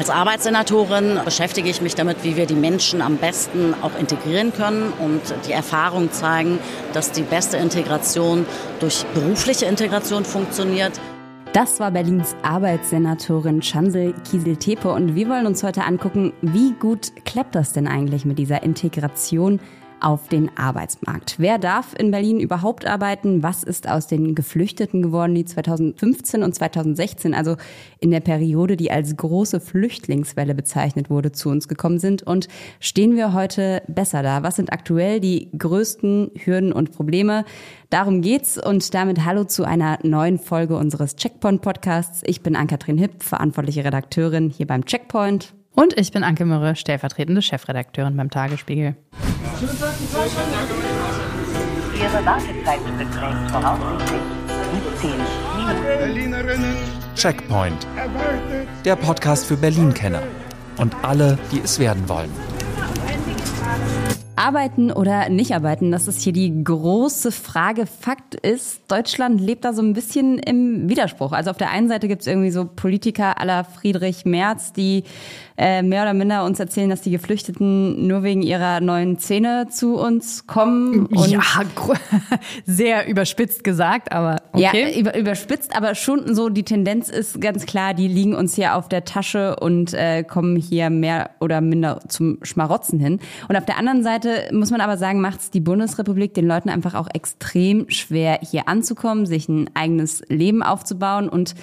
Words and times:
Als 0.00 0.08
Arbeitssenatorin 0.08 1.20
beschäftige 1.26 1.68
ich 1.68 1.82
mich 1.82 1.94
damit, 1.94 2.24
wie 2.24 2.34
wir 2.34 2.46
die 2.46 2.54
Menschen 2.54 3.02
am 3.02 3.18
besten 3.18 3.74
auch 3.82 3.90
integrieren 4.00 4.50
können. 4.50 4.94
Und 4.98 5.20
die 5.46 5.52
Erfahrungen 5.52 6.10
zeigen, 6.10 6.58
dass 6.94 7.12
die 7.12 7.20
beste 7.20 7.58
Integration 7.58 8.46
durch 8.78 9.04
berufliche 9.12 9.66
Integration 9.66 10.24
funktioniert. 10.24 10.98
Das 11.52 11.80
war 11.80 11.90
Berlins 11.90 12.34
Arbeitssenatorin 12.42 13.60
Chansel 13.60 14.14
Kiesel-Tepe 14.30 14.90
und 14.90 15.16
wir 15.16 15.28
wollen 15.28 15.44
uns 15.44 15.62
heute 15.62 15.84
angucken, 15.84 16.32
wie 16.40 16.72
gut 16.72 17.12
klappt 17.26 17.54
das 17.54 17.74
denn 17.74 17.86
eigentlich 17.86 18.24
mit 18.24 18.38
dieser 18.38 18.62
Integration 18.62 19.60
auf 20.00 20.28
den 20.28 20.56
Arbeitsmarkt. 20.56 21.36
Wer 21.38 21.58
darf 21.58 21.94
in 21.98 22.10
Berlin 22.10 22.40
überhaupt 22.40 22.86
arbeiten? 22.86 23.42
Was 23.42 23.62
ist 23.62 23.88
aus 23.88 24.06
den 24.06 24.34
Geflüchteten 24.34 25.02
geworden, 25.02 25.34
die 25.34 25.44
2015 25.44 26.42
und 26.42 26.54
2016, 26.54 27.34
also 27.34 27.56
in 27.98 28.10
der 28.10 28.20
Periode, 28.20 28.76
die 28.76 28.90
als 28.90 29.16
große 29.16 29.60
Flüchtlingswelle 29.60 30.54
bezeichnet 30.54 31.10
wurde, 31.10 31.32
zu 31.32 31.50
uns 31.50 31.68
gekommen 31.68 31.98
sind? 31.98 32.22
Und 32.22 32.48
stehen 32.80 33.16
wir 33.16 33.32
heute 33.32 33.82
besser 33.88 34.22
da? 34.22 34.42
Was 34.42 34.56
sind 34.56 34.72
aktuell 34.72 35.20
die 35.20 35.50
größten 35.56 36.32
Hürden 36.44 36.72
und 36.72 36.92
Probleme? 36.92 37.44
Darum 37.90 38.22
geht's 38.22 38.56
und 38.56 38.94
damit 38.94 39.24
hallo 39.24 39.44
zu 39.44 39.64
einer 39.64 39.98
neuen 40.02 40.38
Folge 40.38 40.76
unseres 40.76 41.16
Checkpoint 41.16 41.62
Podcasts. 41.62 42.22
Ich 42.24 42.42
bin 42.42 42.56
Ann-Kathrin 42.56 42.98
Hipp, 42.98 43.22
verantwortliche 43.22 43.84
Redakteurin 43.84 44.50
hier 44.50 44.66
beim 44.66 44.84
Checkpoint. 44.84 45.59
Und 45.74 45.98
ich 45.98 46.12
bin 46.12 46.24
Anke 46.24 46.44
Mürre, 46.44 46.76
stellvertretende 46.76 47.42
Chefredakteurin 47.42 48.16
beim 48.16 48.30
Tagesspiegel. 48.30 48.96
Ihre 51.94 52.26
Wartezeit 52.26 52.80
beträgt 52.98 53.50
voraussichtlich 53.50 54.20
17 55.00 55.10
Minuten. 55.56 56.76
Checkpoint. 57.14 57.86
Der 58.84 58.96
Podcast 58.96 59.46
für 59.46 59.56
Berlin-Kenner 59.56 60.22
und 60.78 60.94
alle, 61.02 61.38
die 61.52 61.60
es 61.60 61.78
werden 61.78 62.08
wollen. 62.08 62.30
Arbeiten 64.40 64.90
oder 64.90 65.28
nicht 65.28 65.54
arbeiten, 65.54 65.92
das 65.92 66.08
ist 66.08 66.22
hier 66.22 66.32
die 66.32 66.64
große 66.64 67.30
Frage. 67.30 67.84
Fakt 67.84 68.34
ist, 68.34 68.80
Deutschland 68.88 69.38
lebt 69.38 69.66
da 69.66 69.74
so 69.74 69.82
ein 69.82 69.92
bisschen 69.92 70.38
im 70.38 70.88
Widerspruch. 70.88 71.32
Also 71.32 71.50
auf 71.50 71.58
der 71.58 71.70
einen 71.70 71.88
Seite 71.88 72.08
gibt 72.08 72.22
es 72.22 72.26
irgendwie 72.26 72.50
so 72.50 72.64
Politiker 72.64 73.38
aller 73.38 73.64
Friedrich 73.64 74.24
Merz, 74.24 74.72
die 74.72 75.04
äh, 75.60 75.82
mehr 75.82 76.02
oder 76.02 76.14
minder 76.14 76.46
uns 76.46 76.58
erzählen, 76.58 76.88
dass 76.88 77.02
die 77.02 77.10
Geflüchteten 77.10 78.06
nur 78.06 78.22
wegen 78.22 78.40
ihrer 78.40 78.80
neuen 78.80 79.18
Zähne 79.18 79.66
zu 79.68 79.96
uns 79.96 80.46
kommen. 80.46 81.06
ja, 81.26 81.40
sehr 82.64 83.06
überspitzt 83.06 83.62
gesagt, 83.62 84.10
aber 84.10 84.36
okay. 84.52 84.90
Ja, 84.90 84.98
über, 84.98 85.18
überspitzt, 85.18 85.76
aber 85.76 85.94
schon 85.94 86.34
so 86.34 86.48
die 86.48 86.62
Tendenz 86.62 87.10
ist 87.10 87.42
ganz 87.42 87.66
klar, 87.66 87.92
die 87.92 88.08
liegen 88.08 88.34
uns 88.34 88.54
hier 88.54 88.74
auf 88.74 88.88
der 88.88 89.04
Tasche 89.04 89.56
und 89.56 89.92
äh, 89.92 90.24
kommen 90.24 90.56
hier 90.56 90.88
mehr 90.88 91.30
oder 91.40 91.60
minder 91.60 92.00
zum 92.08 92.38
Schmarotzen 92.40 92.98
hin. 92.98 93.20
Und 93.48 93.56
auf 93.56 93.66
der 93.66 93.76
anderen 93.76 94.02
Seite 94.02 94.48
muss 94.52 94.70
man 94.70 94.80
aber 94.80 94.96
sagen, 94.96 95.20
macht 95.20 95.40
es 95.40 95.50
die 95.50 95.60
Bundesrepublik 95.60 96.32
den 96.32 96.46
Leuten 96.46 96.70
einfach 96.70 96.94
auch 96.94 97.08
extrem 97.12 97.90
schwer, 97.90 98.38
hier 98.40 98.66
anzukommen, 98.66 99.26
sich 99.26 99.50
ein 99.50 99.68
eigenes 99.74 100.22
Leben 100.28 100.62
aufzubauen 100.62 101.28
und 101.28 101.54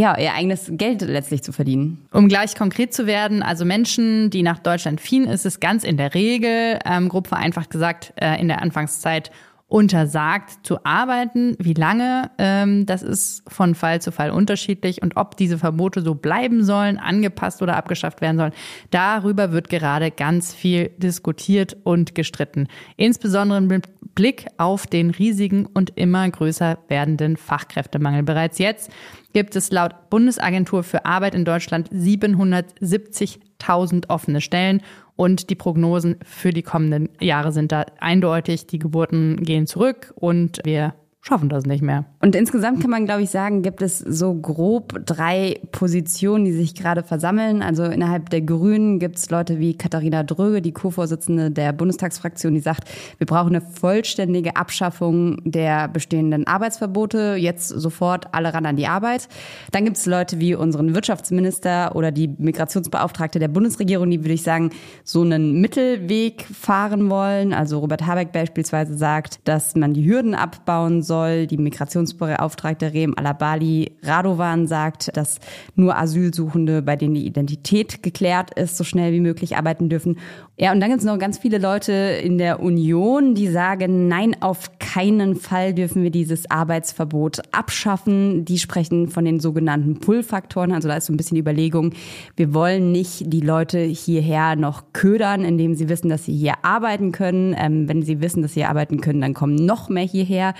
ja, 0.00 0.16
ihr 0.16 0.32
eigenes 0.32 0.70
Geld 0.72 1.02
letztlich 1.02 1.42
zu 1.42 1.52
verdienen. 1.52 2.06
Um 2.10 2.28
gleich 2.28 2.56
konkret 2.56 2.94
zu 2.94 3.06
werden, 3.06 3.42
also 3.42 3.66
Menschen, 3.66 4.30
die 4.30 4.42
nach 4.42 4.58
Deutschland 4.58 4.98
fliehen, 4.98 5.26
ist 5.26 5.44
es 5.44 5.60
ganz 5.60 5.84
in 5.84 5.98
der 5.98 6.14
Regel, 6.14 6.78
ähm, 6.86 7.10
grob 7.10 7.26
vereinfacht 7.26 7.68
gesagt, 7.68 8.14
äh, 8.16 8.40
in 8.40 8.48
der 8.48 8.62
Anfangszeit 8.62 9.30
untersagt 9.70 10.66
zu 10.66 10.84
arbeiten. 10.84 11.56
Wie 11.60 11.74
lange, 11.74 12.32
ähm, 12.38 12.86
das 12.86 13.02
ist 13.02 13.44
von 13.48 13.76
Fall 13.76 14.02
zu 14.02 14.10
Fall 14.10 14.32
unterschiedlich. 14.32 15.00
Und 15.00 15.16
ob 15.16 15.36
diese 15.36 15.58
Verbote 15.58 16.02
so 16.02 16.16
bleiben 16.16 16.64
sollen, 16.64 16.98
angepasst 16.98 17.62
oder 17.62 17.76
abgeschafft 17.76 18.20
werden 18.20 18.36
sollen, 18.36 18.52
darüber 18.90 19.52
wird 19.52 19.68
gerade 19.68 20.10
ganz 20.10 20.52
viel 20.52 20.90
diskutiert 20.98 21.76
und 21.84 22.16
gestritten. 22.16 22.66
Insbesondere 22.96 23.60
mit 23.60 23.88
Blick 24.16 24.46
auf 24.58 24.88
den 24.88 25.10
riesigen 25.10 25.66
und 25.66 25.96
immer 25.96 26.28
größer 26.28 26.78
werdenden 26.88 27.36
Fachkräftemangel. 27.36 28.24
Bereits 28.24 28.58
jetzt 28.58 28.90
gibt 29.32 29.54
es 29.54 29.70
laut 29.70 30.10
Bundesagentur 30.10 30.82
für 30.82 31.06
Arbeit 31.06 31.36
in 31.36 31.44
Deutschland 31.44 31.90
770.000 31.90 34.08
offene 34.08 34.40
Stellen 34.40 34.82
und 35.20 35.50
die 35.50 35.54
Prognosen 35.54 36.16
für 36.24 36.48
die 36.48 36.62
kommenden 36.62 37.10
Jahre 37.20 37.52
sind 37.52 37.72
da 37.72 37.84
eindeutig. 37.98 38.66
Die 38.68 38.78
Geburten 38.78 39.36
gehen 39.42 39.66
zurück 39.66 40.14
und 40.16 40.60
wir 40.64 40.94
schaffen 41.22 41.50
das 41.50 41.66
nicht 41.66 41.82
mehr. 41.82 42.06
Und 42.20 42.34
insgesamt 42.34 42.80
kann 42.80 42.90
man, 42.90 43.04
glaube 43.04 43.22
ich, 43.22 43.30
sagen, 43.30 43.60
gibt 43.60 43.82
es 43.82 43.98
so 43.98 44.34
grob 44.34 45.04
drei 45.04 45.60
Positionen, 45.70 46.46
die 46.46 46.52
sich 46.52 46.74
gerade 46.74 47.02
versammeln. 47.02 47.60
Also 47.60 47.84
innerhalb 47.84 48.30
der 48.30 48.40
Grünen 48.40 48.98
gibt 48.98 49.18
es 49.18 49.28
Leute 49.28 49.58
wie 49.58 49.76
Katharina 49.76 50.22
Dröge, 50.22 50.62
die 50.62 50.72
Co-Vorsitzende 50.72 51.50
der 51.50 51.74
Bundestagsfraktion, 51.74 52.54
die 52.54 52.60
sagt, 52.60 52.88
wir 53.18 53.26
brauchen 53.26 53.54
eine 53.54 53.60
vollständige 53.60 54.56
Abschaffung 54.56 55.42
der 55.44 55.88
bestehenden 55.88 56.46
Arbeitsverbote, 56.46 57.36
jetzt 57.38 57.68
sofort 57.68 58.32
alle 58.32 58.54
ran 58.54 58.64
an 58.64 58.76
die 58.76 58.86
Arbeit. 58.86 59.28
Dann 59.72 59.84
gibt 59.84 59.98
es 59.98 60.06
Leute 60.06 60.40
wie 60.40 60.54
unseren 60.54 60.94
Wirtschaftsminister 60.94 61.94
oder 61.96 62.12
die 62.12 62.28
Migrationsbeauftragte 62.28 63.38
der 63.38 63.48
Bundesregierung, 63.48 64.10
die, 64.10 64.20
würde 64.20 64.34
ich 64.34 64.42
sagen, 64.42 64.70
so 65.04 65.20
einen 65.20 65.60
Mittelweg 65.60 66.46
fahren 66.46 67.10
wollen. 67.10 67.52
Also 67.52 67.78
Robert 67.78 68.06
Habeck 68.06 68.32
beispielsweise 68.32 68.96
sagt, 68.96 69.46
dass 69.46 69.74
man 69.74 69.92
die 69.92 70.06
Hürden 70.06 70.34
abbauen 70.34 71.02
soll 71.02 71.09
soll. 71.10 71.48
Die 71.48 71.58
Migrationsbeauftragte 71.58 72.92
Rehm 72.92 73.14
Alabali 73.16 73.96
Radovan 74.04 74.68
sagt, 74.68 75.16
dass 75.16 75.40
nur 75.74 75.96
Asylsuchende, 75.96 76.82
bei 76.82 76.94
denen 76.94 77.14
die 77.14 77.26
Identität 77.26 78.04
geklärt 78.04 78.54
ist, 78.54 78.76
so 78.76 78.84
schnell 78.84 79.12
wie 79.12 79.20
möglich 79.20 79.56
arbeiten 79.56 79.88
dürfen. 79.88 80.18
Ja, 80.62 80.72
und 80.72 80.80
dann 80.80 80.90
gibt 80.90 81.00
es 81.00 81.06
noch 81.06 81.18
ganz 81.18 81.38
viele 81.38 81.56
Leute 81.56 81.92
in 82.22 82.36
der 82.36 82.60
Union, 82.60 83.34
die 83.34 83.48
sagen, 83.48 84.08
nein, 84.08 84.36
auf 84.40 84.78
keinen 84.78 85.36
Fall 85.36 85.72
dürfen 85.72 86.02
wir 86.02 86.10
dieses 86.10 86.50
Arbeitsverbot 86.50 87.40
abschaffen. 87.50 88.44
Die 88.44 88.58
sprechen 88.58 89.08
von 89.08 89.24
den 89.24 89.40
sogenannten 89.40 90.00
Pull-Faktoren. 90.00 90.72
Also 90.72 90.86
da 90.86 90.96
ist 90.96 91.06
so 91.06 91.14
ein 91.14 91.16
bisschen 91.16 91.36
die 91.36 91.40
Überlegung, 91.40 91.94
wir 92.36 92.52
wollen 92.52 92.92
nicht 92.92 93.32
die 93.32 93.40
Leute 93.40 93.78
hierher 93.78 94.54
noch 94.54 94.92
ködern, 94.92 95.46
indem 95.46 95.74
sie 95.74 95.88
wissen, 95.88 96.10
dass 96.10 96.26
sie 96.26 96.36
hier 96.36 96.62
arbeiten 96.62 97.10
können. 97.10 97.56
Ähm, 97.58 97.88
wenn 97.88 98.02
sie 98.02 98.20
wissen, 98.20 98.42
dass 98.42 98.52
sie 98.52 98.60
hier 98.60 98.68
arbeiten 98.68 99.00
können, 99.00 99.22
dann 99.22 99.32
kommen 99.32 99.54
noch 99.54 99.88
mehr 99.88 100.04
hierher. 100.04 100.52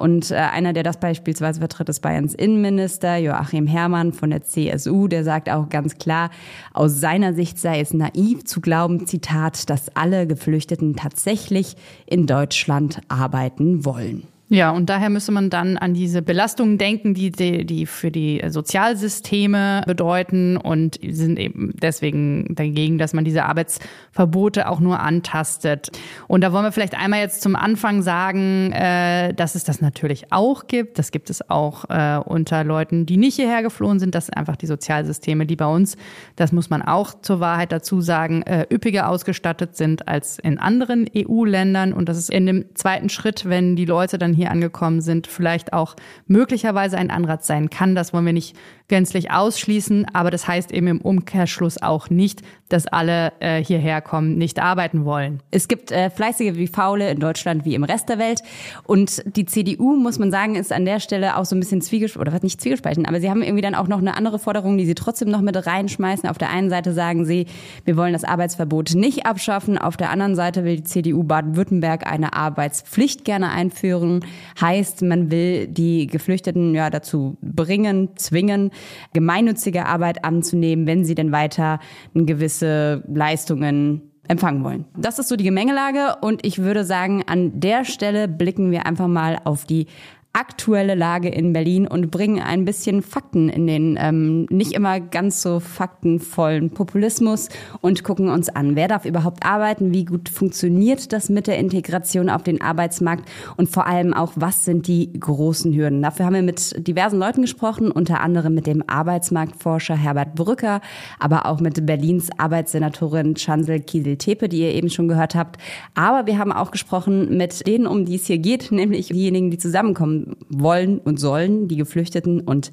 Und 0.00 0.30
äh, 0.30 0.36
einer, 0.36 0.72
der 0.72 0.82
das 0.82 0.98
beispielsweise 0.98 1.60
vertritt, 1.60 1.90
ist 1.90 2.00
Bayerns 2.00 2.34
Innenminister 2.34 3.18
Joachim 3.18 3.66
Herrmann 3.66 4.14
von 4.14 4.30
der 4.30 4.42
CSU. 4.42 5.08
Der 5.08 5.24
sagt 5.24 5.50
auch 5.50 5.68
ganz 5.68 5.98
klar, 5.98 6.30
aus 6.72 7.00
seiner 7.00 7.34
Sicht 7.34 7.58
sei 7.58 7.80
es 7.80 7.92
naiv 7.92 8.44
zu 8.44 8.62
glauben, 8.62 9.06
Zitat, 9.06 9.68
dass 9.68 9.94
alle 9.94 10.26
Geflüchteten 10.26 10.96
tatsächlich 10.96 11.76
in 12.06 12.26
Deutschland 12.26 13.02
arbeiten 13.08 13.84
wollen. 13.84 14.29
Ja, 14.52 14.72
und 14.72 14.90
daher 14.90 15.10
müsste 15.10 15.30
man 15.30 15.48
dann 15.48 15.78
an 15.78 15.94
diese 15.94 16.22
Belastungen 16.22 16.76
denken, 16.76 17.14
die, 17.14 17.30
die, 17.30 17.64
die 17.64 17.86
für 17.86 18.10
die 18.10 18.42
Sozialsysteme 18.48 19.84
bedeuten 19.86 20.56
und 20.56 20.98
sind 21.08 21.38
eben 21.38 21.72
deswegen 21.80 22.56
dagegen, 22.56 22.98
dass 22.98 23.12
man 23.12 23.24
diese 23.24 23.44
Arbeitsverbote 23.44 24.68
auch 24.68 24.80
nur 24.80 24.98
antastet. 24.98 25.92
Und 26.26 26.40
da 26.40 26.52
wollen 26.52 26.64
wir 26.64 26.72
vielleicht 26.72 26.98
einmal 26.98 27.20
jetzt 27.20 27.42
zum 27.42 27.54
Anfang 27.54 28.02
sagen, 28.02 28.72
äh, 28.72 29.32
dass 29.34 29.54
es 29.54 29.62
das 29.62 29.80
natürlich 29.80 30.32
auch 30.32 30.66
gibt. 30.66 30.98
Das 30.98 31.12
gibt 31.12 31.30
es 31.30 31.48
auch 31.48 31.84
äh, 31.88 32.18
unter 32.18 32.64
Leuten, 32.64 33.06
die 33.06 33.18
nicht 33.18 33.36
hierher 33.36 33.62
geflohen 33.62 34.00
sind. 34.00 34.16
Das 34.16 34.26
sind 34.26 34.36
einfach 34.36 34.56
die 34.56 34.66
Sozialsysteme, 34.66 35.46
die 35.46 35.54
bei 35.54 35.66
uns, 35.66 35.96
das 36.34 36.50
muss 36.50 36.70
man 36.70 36.82
auch 36.82 37.14
zur 37.22 37.38
Wahrheit 37.38 37.70
dazu 37.70 38.00
sagen, 38.00 38.42
äh, 38.42 38.66
üppiger 38.68 39.10
ausgestattet 39.10 39.76
sind 39.76 40.08
als 40.08 40.40
in 40.40 40.58
anderen 40.58 41.08
EU-Ländern. 41.16 41.92
Und 41.92 42.08
das 42.08 42.18
ist 42.18 42.30
in 42.30 42.46
dem 42.46 42.64
zweiten 42.74 43.10
Schritt, 43.10 43.48
wenn 43.48 43.76
die 43.76 43.84
Leute 43.84 44.18
dann 44.18 44.39
hier 44.40 44.50
angekommen 44.50 45.00
sind, 45.00 45.26
vielleicht 45.26 45.72
auch 45.72 45.96
möglicherweise 46.26 46.98
ein 46.98 47.10
Anreiz 47.10 47.46
sein 47.46 47.70
kann. 47.70 47.94
Das 47.94 48.12
wollen 48.12 48.26
wir 48.26 48.32
nicht 48.32 48.56
gänzlich 48.90 49.30
ausschließen, 49.30 50.06
aber 50.12 50.30
das 50.30 50.46
heißt 50.46 50.70
eben 50.72 50.88
im 50.88 51.00
Umkehrschluss 51.00 51.80
auch 51.80 52.10
nicht, 52.10 52.42
dass 52.68 52.86
alle 52.86 53.32
äh, 53.40 53.64
hierher 53.64 54.00
kommen, 54.02 54.36
nicht 54.36 54.60
arbeiten 54.60 55.04
wollen. 55.04 55.40
Es 55.50 55.66
gibt 55.66 55.90
äh, 55.90 56.10
fleißige 56.10 56.56
wie 56.56 56.66
faule 56.66 57.10
in 57.10 57.18
Deutschland 57.18 57.64
wie 57.64 57.74
im 57.74 57.84
Rest 57.84 58.08
der 58.08 58.18
Welt 58.18 58.42
und 58.84 59.22
die 59.24 59.46
CDU, 59.46 59.96
muss 59.96 60.18
man 60.18 60.30
sagen, 60.30 60.54
ist 60.56 60.72
an 60.72 60.84
der 60.84 61.00
Stelle 61.00 61.36
auch 61.36 61.44
so 61.44 61.56
ein 61.56 61.60
bisschen 61.60 61.80
zwiegespalten, 61.80 62.20
oder 62.20 62.36
was 62.36 62.42
nicht 62.42 62.60
zwiegespalten, 62.60 63.06
aber 63.06 63.20
sie 63.20 63.30
haben 63.30 63.42
irgendwie 63.42 63.62
dann 63.62 63.74
auch 63.74 63.88
noch 63.88 63.98
eine 63.98 64.16
andere 64.16 64.38
Forderung, 64.38 64.76
die 64.76 64.86
sie 64.86 64.94
trotzdem 64.94 65.30
noch 65.30 65.40
mit 65.40 65.66
reinschmeißen. 65.66 66.28
Auf 66.28 66.38
der 66.38 66.50
einen 66.50 66.70
Seite 66.70 66.92
sagen 66.92 67.24
sie, 67.24 67.46
wir 67.84 67.96
wollen 67.96 68.12
das 68.12 68.24
Arbeitsverbot 68.24 68.94
nicht 68.94 69.24
abschaffen, 69.24 69.78
auf 69.78 69.96
der 69.96 70.10
anderen 70.10 70.34
Seite 70.34 70.64
will 70.64 70.76
die 70.76 70.84
CDU 70.84 71.22
Baden-Württemberg 71.22 72.06
eine 72.06 72.32
Arbeitspflicht 72.32 73.24
gerne 73.24 73.50
einführen. 73.50 74.24
Heißt, 74.60 75.02
man 75.02 75.30
will 75.30 75.68
die 75.68 76.06
Geflüchteten 76.06 76.74
ja 76.74 76.90
dazu 76.90 77.36
bringen, 77.40 78.10
zwingen, 78.16 78.70
gemeinnützige 79.12 79.86
Arbeit 79.86 80.24
anzunehmen, 80.24 80.86
wenn 80.86 81.04
sie 81.04 81.14
denn 81.14 81.32
weiter 81.32 81.80
gewisse 82.14 83.04
Leistungen 83.12 84.10
empfangen 84.28 84.62
wollen. 84.62 84.84
Das 84.96 85.18
ist 85.18 85.28
so 85.28 85.36
die 85.36 85.44
Gemengelage 85.44 86.16
und 86.20 86.46
ich 86.46 86.58
würde 86.58 86.84
sagen, 86.84 87.24
an 87.26 87.58
der 87.58 87.84
Stelle 87.84 88.28
blicken 88.28 88.70
wir 88.70 88.86
einfach 88.86 89.08
mal 89.08 89.40
auf 89.44 89.64
die 89.64 89.86
aktuelle 90.32 90.94
Lage 90.94 91.28
in 91.28 91.52
Berlin 91.52 91.88
und 91.88 92.12
bringen 92.12 92.40
ein 92.40 92.64
bisschen 92.64 93.02
Fakten 93.02 93.48
in 93.48 93.66
den 93.66 93.98
ähm, 94.00 94.46
nicht 94.48 94.72
immer 94.72 95.00
ganz 95.00 95.42
so 95.42 95.58
faktenvollen 95.58 96.70
Populismus 96.70 97.48
und 97.80 98.04
gucken 98.04 98.28
uns 98.28 98.48
an, 98.48 98.76
wer 98.76 98.86
darf 98.86 99.04
überhaupt 99.04 99.44
arbeiten, 99.44 99.92
wie 99.92 100.04
gut 100.04 100.28
funktioniert 100.28 101.12
das 101.12 101.30
mit 101.30 101.48
der 101.48 101.58
Integration 101.58 102.30
auf 102.30 102.44
den 102.44 102.60
Arbeitsmarkt 102.60 103.28
und 103.56 103.70
vor 103.70 103.88
allem 103.88 104.14
auch, 104.14 104.32
was 104.36 104.64
sind 104.64 104.86
die 104.86 105.12
großen 105.18 105.74
Hürden. 105.74 106.00
Dafür 106.00 106.26
haben 106.26 106.34
wir 106.34 106.42
mit 106.42 106.86
diversen 106.86 107.18
Leuten 107.18 107.42
gesprochen, 107.42 107.90
unter 107.90 108.20
anderem 108.20 108.54
mit 108.54 108.68
dem 108.68 108.84
Arbeitsmarktforscher 108.86 109.96
Herbert 109.96 110.36
Brücker, 110.36 110.80
aber 111.18 111.46
auch 111.46 111.58
mit 111.58 111.84
Berlins 111.86 112.30
Arbeitssenatorin 112.38 113.34
Chansel 113.34 113.80
Kiesel-Tepe, 113.80 114.48
die 114.48 114.60
ihr 114.60 114.74
eben 114.74 114.90
schon 114.90 115.08
gehört 115.08 115.34
habt. 115.34 115.60
Aber 115.94 116.26
wir 116.26 116.38
haben 116.38 116.52
auch 116.52 116.70
gesprochen 116.70 117.36
mit 117.36 117.66
denen, 117.66 117.88
um 117.88 118.04
die 118.04 118.14
es 118.14 118.26
hier 118.26 118.38
geht, 118.38 118.70
nämlich 118.70 119.08
diejenigen, 119.08 119.50
die 119.50 119.58
zusammenkommen 119.58 120.19
wollen 120.48 120.98
und 120.98 121.18
sollen, 121.18 121.68
die 121.68 121.76
Geflüchteten 121.76 122.40
und 122.40 122.72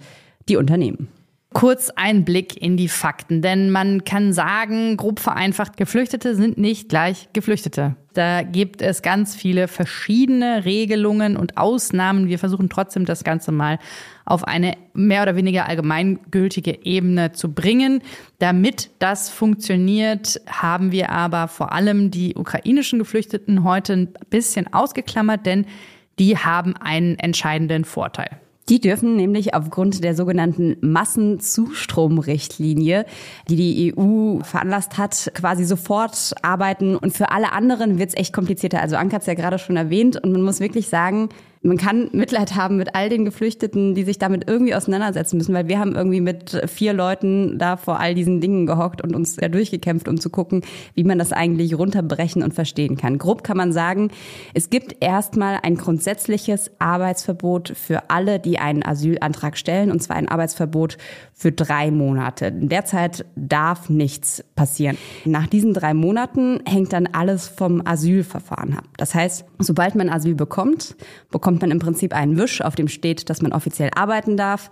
die 0.50 0.58
Unternehmen. 0.58 1.10
Kurz 1.54 1.90
ein 1.96 2.26
Blick 2.26 2.62
in 2.62 2.76
die 2.76 2.90
Fakten, 2.90 3.42
denn 3.42 3.72
man 3.72 4.04
kann 4.04 4.34
sagen, 4.34 4.98
grob 4.98 5.20
vereinfacht, 5.20 5.78
Geflüchtete 5.78 6.36
sind 6.36 6.58
nicht 6.58 6.90
gleich 6.90 7.30
Geflüchtete. 7.32 7.96
Da 8.14 8.44
gibt 8.44 8.82
es 8.82 9.02
ganz 9.02 9.34
viele 9.34 9.68
verschiedene 9.70 10.66
Regelungen 10.66 11.38
und 11.38 11.58
Ausnahmen. 11.58 12.28
Wir 12.28 12.38
versuchen 12.38 12.70
trotzdem 12.70 13.06
das 13.06 13.24
Ganze 13.24 13.52
mal 13.54 13.80
auf 14.26 14.44
eine 14.44 14.74
mehr 14.94 15.24
oder 15.24 15.36
weniger 15.36 15.68
allgemeingültige 15.68 16.86
Ebene 16.86 17.32
zu 17.32 17.54
bringen. 17.54 18.02
Damit 18.40 18.90
das 19.00 19.30
funktioniert, 19.30 20.42
haben 20.48 20.92
wir 20.92 21.12
aber 21.12 21.48
vor 21.48 21.72
allem 21.72 22.12
die 22.12 22.36
ukrainischen 22.36 23.00
Geflüchteten 23.00 23.64
heute 23.64 23.94
ein 23.94 24.14
bisschen 24.30 24.74
ausgeklammert, 24.74 25.46
denn 25.46 25.66
die 26.20 26.38
haben 26.38 26.76
einen 26.76 27.18
entscheidenden 27.20 27.86
Vorteil. 27.86 28.42
Die 28.70 28.80
dürfen 28.82 29.16
nämlich 29.16 29.54
aufgrund 29.54 30.04
der 30.04 30.14
sogenannten 30.14 30.76
Massenzustromrichtlinie, 30.82 33.06
die 33.50 33.56
die 33.56 33.96
EU 33.96 34.42
veranlasst 34.44 34.98
hat, 34.98 35.32
quasi 35.34 35.64
sofort 35.64 36.36
arbeiten. 36.42 36.98
Und 36.98 37.16
für 37.16 37.32
alle 37.32 37.54
anderen 37.54 37.98
wird 37.98 38.10
es 38.10 38.18
echt 38.18 38.34
komplizierter. 38.34 38.82
Also 38.82 38.98
Anka 38.98 39.16
hat 39.16 39.22
es 39.22 39.28
ja 39.28 39.36
gerade 39.36 39.58
schon 39.58 39.78
erwähnt. 39.78 40.22
Und 40.22 40.34
man 40.34 40.42
muss 40.42 40.60
wirklich 40.60 40.90
sagen, 40.90 41.30
man 41.62 41.78
kann 41.78 42.10
Mitleid 42.14 42.56
haben 42.56 42.78
mit 42.78 42.96
all 42.96 43.10
den 43.10 43.26
Geflüchteten, 43.26 43.96
die 43.96 44.04
sich 44.04 44.20
damit 44.20 44.48
irgendwie 44.48 44.76
auseinandersetzen 44.76 45.38
müssen, 45.38 45.54
weil 45.54 45.68
wir 45.68 45.80
haben 45.80 45.96
irgendwie 45.96 46.22
mit 46.22 46.62
vier 46.68 46.94
Leuten 46.94 47.58
da 47.58 47.78
vor 47.78 48.00
all 48.00 48.16
diesen 48.16 48.42
Dingen 48.42 48.66
gehockt 48.66 49.02
und 49.02 49.16
uns 49.16 49.36
da 49.36 49.48
durchgekämpft, 49.48 50.08
um 50.08 50.20
zu 50.20 50.30
gucken, 50.30 50.62
wie 50.94 51.04
man 51.04 51.20
das 51.20 51.34
eigentlich 51.34 51.78
runterbrechen 51.78 52.44
und 52.44 52.54
verstehen 52.54 52.98
kann. 52.98 53.18
Grob 53.18 53.44
kann 53.44 53.58
man 53.58 53.74
sagen, 53.74 54.12
es 54.54 54.70
gibt 54.70 54.98
erstmal 55.00 55.60
ein 55.64 55.76
grundsätzliches 55.76 56.72
Arbeitsverbot 56.80 57.74
für 57.76 58.10
alle, 58.10 58.40
die 58.40 58.60
einen 58.60 58.86
Asylantrag 58.86 59.58
stellen, 59.58 59.92
und 59.92 60.02
zwar 60.02 60.16
ein 60.16 60.28
Arbeitsverbot 60.28 60.98
für 61.34 61.52
drei 61.52 61.92
Monate. 61.92 62.52
Derzeit 62.52 63.26
darf 63.36 63.90
nichts 63.90 64.44
passieren. 64.56 64.98
Nach 65.26 65.48
diesen 65.48 65.74
drei 65.74 65.94
Monaten 65.94 66.62
hängt 66.68 66.94
dann 66.94 67.08
alles 67.08 67.48
vom 67.48 67.82
Asylverfahren 67.86 68.78
ab. 68.78 68.86
Das 68.98 69.14
heißt, 69.14 69.46
sobald 69.60 69.96
man 69.96 70.10
Asyl 70.10 70.36
bekommt, 70.36 70.96
bekommt 71.30 71.47
bekommt 71.48 71.62
man 71.62 71.72
im 71.72 71.80
Prinzip 71.80 72.14
einen 72.14 72.38
Wisch, 72.38 72.60
auf 72.60 72.76
dem 72.76 72.90
steht, 72.90 73.30
dass 73.30 73.42
man 73.42 73.54
offiziell 73.54 73.90
arbeiten 73.96 74.36
darf. 74.36 74.70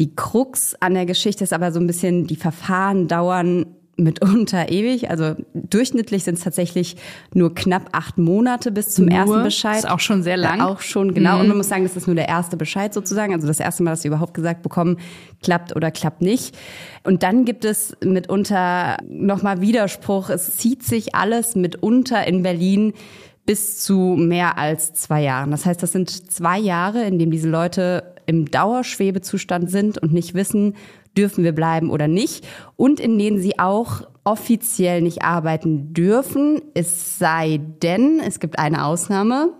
Die 0.00 0.16
Krux 0.16 0.74
an 0.80 0.94
der 0.94 1.06
Geschichte 1.06 1.44
ist 1.44 1.52
aber 1.52 1.70
so 1.70 1.78
ein 1.78 1.86
bisschen, 1.86 2.26
die 2.26 2.34
Verfahren 2.34 3.06
dauern 3.06 3.66
mitunter 3.96 4.68
ewig. 4.68 5.10
Also 5.10 5.36
durchschnittlich 5.54 6.24
sind 6.24 6.34
es 6.34 6.42
tatsächlich 6.42 6.96
nur 7.34 7.54
knapp 7.54 7.90
acht 7.92 8.18
Monate 8.18 8.72
bis 8.72 8.90
zum 8.90 9.04
nur, 9.06 9.16
ersten 9.16 9.42
Bescheid. 9.44 9.78
Ist 9.78 9.88
auch 9.88 10.00
schon 10.00 10.24
sehr 10.24 10.36
lang. 10.36 10.58
Ja, 10.58 10.66
auch 10.66 10.80
schon, 10.80 11.14
genau. 11.14 11.36
Mhm. 11.36 11.40
Und 11.42 11.48
man 11.48 11.56
muss 11.58 11.68
sagen, 11.68 11.84
das 11.84 11.96
ist 11.96 12.08
nur 12.08 12.16
der 12.16 12.28
erste 12.28 12.56
Bescheid 12.56 12.92
sozusagen. 12.92 13.32
Also 13.32 13.46
das 13.46 13.60
erste 13.60 13.84
Mal, 13.84 13.90
dass 13.90 14.02
sie 14.02 14.08
überhaupt 14.08 14.34
gesagt 14.34 14.62
bekommen, 14.62 14.98
klappt 15.44 15.76
oder 15.76 15.92
klappt 15.92 16.20
nicht. 16.20 16.58
Und 17.04 17.22
dann 17.22 17.44
gibt 17.44 17.64
es 17.64 17.96
mitunter 18.04 18.96
nochmal 19.08 19.60
Widerspruch. 19.60 20.30
Es 20.30 20.56
zieht 20.56 20.82
sich 20.82 21.14
alles 21.14 21.54
mitunter 21.54 22.26
in 22.26 22.42
Berlin 22.42 22.92
bis 23.48 23.78
zu 23.78 24.14
mehr 24.18 24.58
als 24.58 24.92
zwei 24.92 25.22
Jahren. 25.22 25.50
Das 25.50 25.64
heißt, 25.64 25.82
das 25.82 25.92
sind 25.92 26.10
zwei 26.30 26.58
Jahre, 26.58 27.04
in 27.04 27.18
denen 27.18 27.30
diese 27.30 27.48
Leute 27.48 28.12
im 28.26 28.50
Dauerschwebezustand 28.50 29.70
sind 29.70 29.96
und 29.96 30.12
nicht 30.12 30.34
wissen, 30.34 30.76
dürfen 31.16 31.44
wir 31.44 31.54
bleiben 31.54 31.88
oder 31.88 32.08
nicht. 32.08 32.46
Und 32.76 33.00
in 33.00 33.18
denen 33.18 33.38
sie 33.40 33.58
auch 33.58 34.02
offiziell 34.22 35.00
nicht 35.00 35.22
arbeiten 35.22 35.94
dürfen, 35.94 36.60
es 36.74 37.18
sei 37.18 37.58
denn, 37.82 38.20
es 38.20 38.38
gibt 38.38 38.58
eine 38.58 38.84
Ausnahme, 38.84 39.54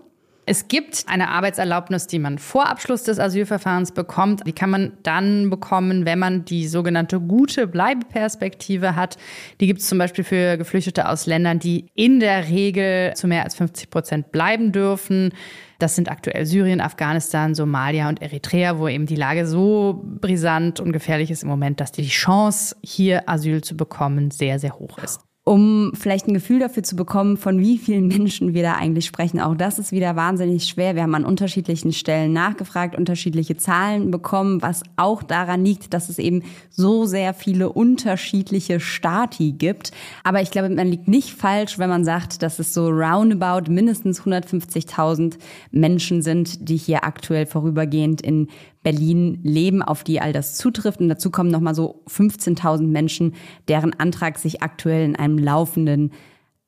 es 0.49 0.67
gibt 0.67 1.03
eine 1.05 1.29
Arbeitserlaubnis, 1.29 2.07
die 2.07 2.17
man 2.17 2.39
vor 2.39 2.67
Abschluss 2.69 3.03
des 3.03 3.19
Asylverfahrens 3.19 3.91
bekommt. 3.91 4.47
Die 4.47 4.51
kann 4.51 4.71
man 4.71 4.93
dann 5.03 5.51
bekommen, 5.51 6.07
wenn 6.07 6.17
man 6.17 6.43
die 6.43 6.67
sogenannte 6.67 7.19
gute 7.19 7.67
Bleibeperspektive 7.67 8.95
hat. 8.95 9.17
Die 9.61 9.67
gibt 9.67 9.81
es 9.81 9.87
zum 9.87 9.99
Beispiel 9.99 10.23
für 10.23 10.57
Geflüchtete 10.57 11.07
aus 11.07 11.27
Ländern, 11.27 11.59
die 11.59 11.85
in 11.93 12.19
der 12.19 12.49
Regel 12.49 13.13
zu 13.13 13.27
mehr 13.27 13.43
als 13.43 13.53
50 13.53 13.91
Prozent 13.91 14.31
bleiben 14.31 14.71
dürfen. 14.71 15.33
Das 15.77 15.95
sind 15.95 16.09
aktuell 16.09 16.47
Syrien, 16.47 16.81
Afghanistan, 16.81 17.53
Somalia 17.53 18.09
und 18.09 18.19
Eritrea, 18.19 18.79
wo 18.79 18.87
eben 18.87 19.05
die 19.05 19.15
Lage 19.15 19.45
so 19.45 20.01
brisant 20.03 20.79
und 20.79 20.93
gefährlich 20.93 21.29
ist 21.29 21.43
im 21.43 21.49
Moment, 21.49 21.79
dass 21.79 21.91
die 21.91 22.07
Chance, 22.07 22.75
hier 22.81 23.29
Asyl 23.29 23.63
zu 23.63 23.77
bekommen, 23.77 24.31
sehr, 24.31 24.57
sehr 24.57 24.79
hoch 24.79 24.97
ist 24.97 25.28
um 25.49 25.93
vielleicht 25.95 26.27
ein 26.27 26.35
Gefühl 26.35 26.59
dafür 26.59 26.83
zu 26.83 26.95
bekommen, 26.95 27.35
von 27.35 27.59
wie 27.59 27.79
vielen 27.79 28.07
Menschen 28.07 28.53
wir 28.53 28.61
da 28.61 28.75
eigentlich 28.75 29.07
sprechen. 29.07 29.39
Auch 29.39 29.55
das 29.55 29.79
ist 29.79 29.91
wieder 29.91 30.15
wahnsinnig 30.15 30.65
schwer. 30.65 30.93
Wir 30.93 31.01
haben 31.01 31.15
an 31.15 31.25
unterschiedlichen 31.25 31.91
Stellen 31.91 32.33
nachgefragt, 32.33 32.95
unterschiedliche 32.95 33.57
Zahlen 33.57 34.11
bekommen, 34.11 34.61
was 34.61 34.83
auch 34.95 35.23
daran 35.23 35.65
liegt, 35.65 35.95
dass 35.95 36.07
es 36.09 36.19
eben 36.19 36.43
so 36.69 37.05
sehr 37.05 37.33
viele 37.33 37.69
unterschiedliche 37.69 38.79
Stati 38.79 39.53
gibt. 39.53 39.91
Aber 40.23 40.39
ich 40.43 40.51
glaube, 40.51 40.69
man 40.69 40.87
liegt 40.87 41.07
nicht 41.07 41.31
falsch, 41.31 41.79
wenn 41.79 41.89
man 41.89 42.05
sagt, 42.05 42.43
dass 42.43 42.59
es 42.59 42.71
so 42.71 42.87
roundabout 42.87 43.71
mindestens 43.71 44.21
150.000 44.21 45.39
Menschen 45.71 46.21
sind, 46.21 46.69
die 46.69 46.77
hier 46.77 47.03
aktuell 47.03 47.47
vorübergehend 47.47 48.21
in 48.21 48.49
Berlin 48.83 49.39
leben, 49.43 49.81
auf 49.81 50.03
die 50.03 50.21
all 50.21 50.33
das 50.33 50.55
zutrifft. 50.55 50.99
Und 50.99 51.09
dazu 51.09 51.31
kommen 51.31 51.51
nochmal 51.51 51.75
so 51.75 52.01
15.000 52.07 52.87
Menschen, 52.87 53.35
deren 53.67 53.93
Antrag 53.99 54.37
sich 54.37 54.61
aktuell 54.61 55.05
in 55.05 55.15
einem 55.15 55.37
laufenden 55.37 56.11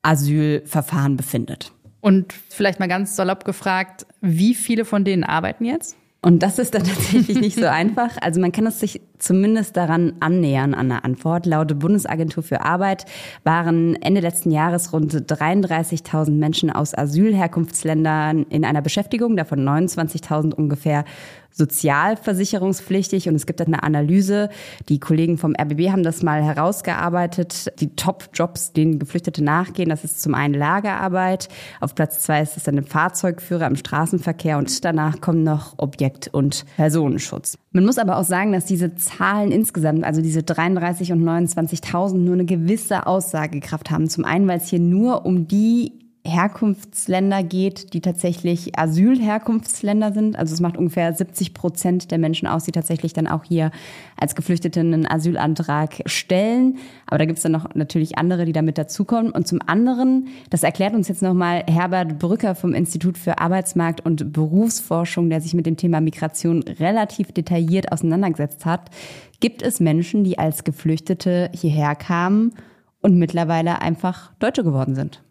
Asylverfahren 0.02 1.18
befindet. 1.18 1.72
Und 2.02 2.34
vielleicht 2.34 2.80
mal 2.80 2.88
ganz 2.88 3.16
salopp 3.16 3.46
gefragt, 3.46 4.08
wie 4.22 4.56
viele 4.56 4.86
von 4.86 5.06
denen 5.06 5.24
arbeiten 5.24 5.66
jetzt? 5.66 5.96
Und 6.24 6.44
das 6.44 6.60
ist 6.60 6.75
dann 6.75 6.84
tatsächlich 6.86 7.40
nicht 7.40 7.58
so 7.58 7.66
einfach. 7.66 8.18
Also 8.22 8.40
man 8.40 8.52
kann 8.52 8.68
es 8.68 8.80
sich 8.80 9.02
zumindest 9.18 9.75
daran 9.75 10.13
annähern 10.20 10.74
an 10.74 10.89
der 10.89 11.03
Antwort. 11.03 11.46
Laut 11.46 11.77
Bundesagentur 11.80 12.44
für 12.44 12.62
Arbeit 12.62 13.06
waren 13.44 13.96
Ende 14.01 14.22
letzten 14.22 14.51
Jahres 14.51 14.94
rund 14.94 15.13
33.000 15.13 16.32
Menschen 16.32 16.70
aus 16.70 16.96
Asylherkunftsländern 16.96 18.44
in 18.50 18.65
einer 18.65 18.82
Beschäftigung, 18.82 19.36
davon 19.36 19.68
29.000 19.68 20.53
ungefähr 20.53 21.06
sozialversicherungspflichtig 21.51 23.29
und 23.29 23.36
es 23.36 23.46
gibt 23.46 23.62
eine 23.62 23.84
Analyse. 23.84 24.50
Die 24.89 25.00
Kollegen 25.00 25.38
vom 25.38 25.53
RBB 25.60 25.89
haben 25.91 26.03
das 26.03 26.24
mal 26.24 26.43
herausgearbeitet. 26.43 27.74
Die 27.79 27.96
Top-Jobs, 27.96 28.74
denen 28.74 29.00
Geflüchtete 29.00 29.43
nachgehen, 29.43 29.89
das 29.89 30.03
ist 30.03 30.22
zum 30.22 30.34
einen 30.34 30.53
Lagerarbeit. 30.53 31.50
Auf 31.79 31.96
Platz 31.96 32.20
zwei 32.20 32.41
ist 32.41 32.58
es 32.58 32.63
dann 32.63 32.77
ein 32.77 32.86
Fahrzeugführer 32.86 33.67
im 33.67 33.75
Straßenverkehr 33.75 34.58
und 34.58 34.84
danach 34.84 35.22
kommen 35.22 35.43
noch 35.43 35.74
Objekt- 35.77 36.29
und 36.31 36.65
Personenschutz. 36.75 37.58
Man 37.72 37.86
muss 37.86 37.98
aber 37.98 38.17
auch 38.17 38.24
sagen, 38.24 38.51
dass 38.51 38.65
diese 38.65 38.96
Zahlen 38.96 39.51
insgesamt, 39.51 40.03
also 40.03 40.22
diese 40.22 40.43
33 40.43 41.12
und 41.13 41.24
29.000, 41.24 42.17
nur 42.17 42.34
eine 42.34 42.46
gewisse 42.46 43.08
Aussagekraft 43.08 43.91
haben. 43.91 44.10
Zum 44.10 44.25
einen, 44.25 44.48
weil 44.48 44.58
es 44.58 44.67
hier 44.67 44.79
nur 44.79 45.25
um 45.25 45.48
die 45.48 45.93
Herkunftsländer 46.24 47.42
geht, 47.42 47.94
die 47.94 48.01
tatsächlich 48.01 48.78
Asylherkunftsländer 48.78 50.13
sind. 50.13 50.38
Also 50.38 50.54
es 50.54 50.60
macht 50.60 50.78
ungefähr 50.78 51.12
70 51.12 51.56
Prozent 51.56 52.12
der 52.12 52.20
Menschen 52.20 52.48
aus, 52.48 52.63
die 52.63 52.72
tatsächlich 52.72 53.13
dann 53.13 53.28
auch 53.28 53.44
hier 53.44 53.72
als 54.18 54.36
Geflüchtete 54.36 54.82
einen 54.82 55.10
Asylantrag 55.10 56.04
stellen. 56.06 56.78
Aber 57.08 57.18
da 57.18 57.25
gibt 57.25 57.38
es 57.38 57.44
dann 57.44 57.51
noch 57.51 57.74
natürlich 57.74 58.20
andere, 58.20 58.46
die 58.46 58.54
damit 58.54 58.78
dazukommen. 58.78 59.32
Und 59.32 59.48
zum 59.48 59.60
anderen, 59.66 60.28
das 60.51 60.62
erklärt 60.62 60.94
uns 60.94 61.08
jetzt 61.08 61.24
nochmal 61.24 61.63
Herbert 61.68 62.20
Brücker 62.20 62.54
vom 62.54 62.75
Institut 62.75 63.18
für 63.18 63.40
Arbeitsmarkt 63.40 64.06
und 64.06 64.32
Berufsforschung, 64.32 65.30
der 65.30 65.42
sich 65.42 65.56
mit 65.56 65.66
dem 65.66 65.75
Thema 65.75 66.01
Migration 66.01 66.62
relativ 66.62 67.32
detailliert 67.32 67.92
auseinandergesetzt 67.92 68.66
hat, 68.66 68.92
gibt 69.40 69.63
es 69.63 69.80
Menschen, 69.80 70.24
die 70.24 70.38
als 70.38 70.63
Geflüchtete 70.63 71.50
hierher 71.51 71.96
kamen 71.96 72.54
und 73.01 73.18
mittlerweile 73.18 73.82
einfach 73.82 74.32
Deutsche 74.38 74.63
geworden 74.63 74.94
sind. 74.94 75.24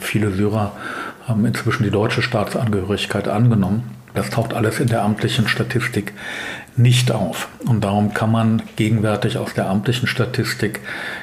Viele 0.00 0.32
Syrer 0.32 0.72
haben 1.26 1.44
inzwischen 1.44 1.84
die 1.84 1.90
deutsche 1.90 2.22
Staatsangehörigkeit 2.22 3.28
angenommen. 3.28 3.96
Das 4.14 4.30
taucht 4.30 4.54
alles 4.54 4.80
in 4.80 4.88
der 4.88 5.02
amtlichen 5.02 5.46
Statistik 5.46 6.12
nicht 6.76 7.12
auf. 7.12 7.48
Und 7.64 7.84
darum 7.84 8.12
kann 8.12 8.32
man 8.32 8.62
gegenwärtig 8.76 9.38
aus 9.38 9.54
der 9.54 9.68
amtlichen 9.68 10.08
Statistik 10.08 10.80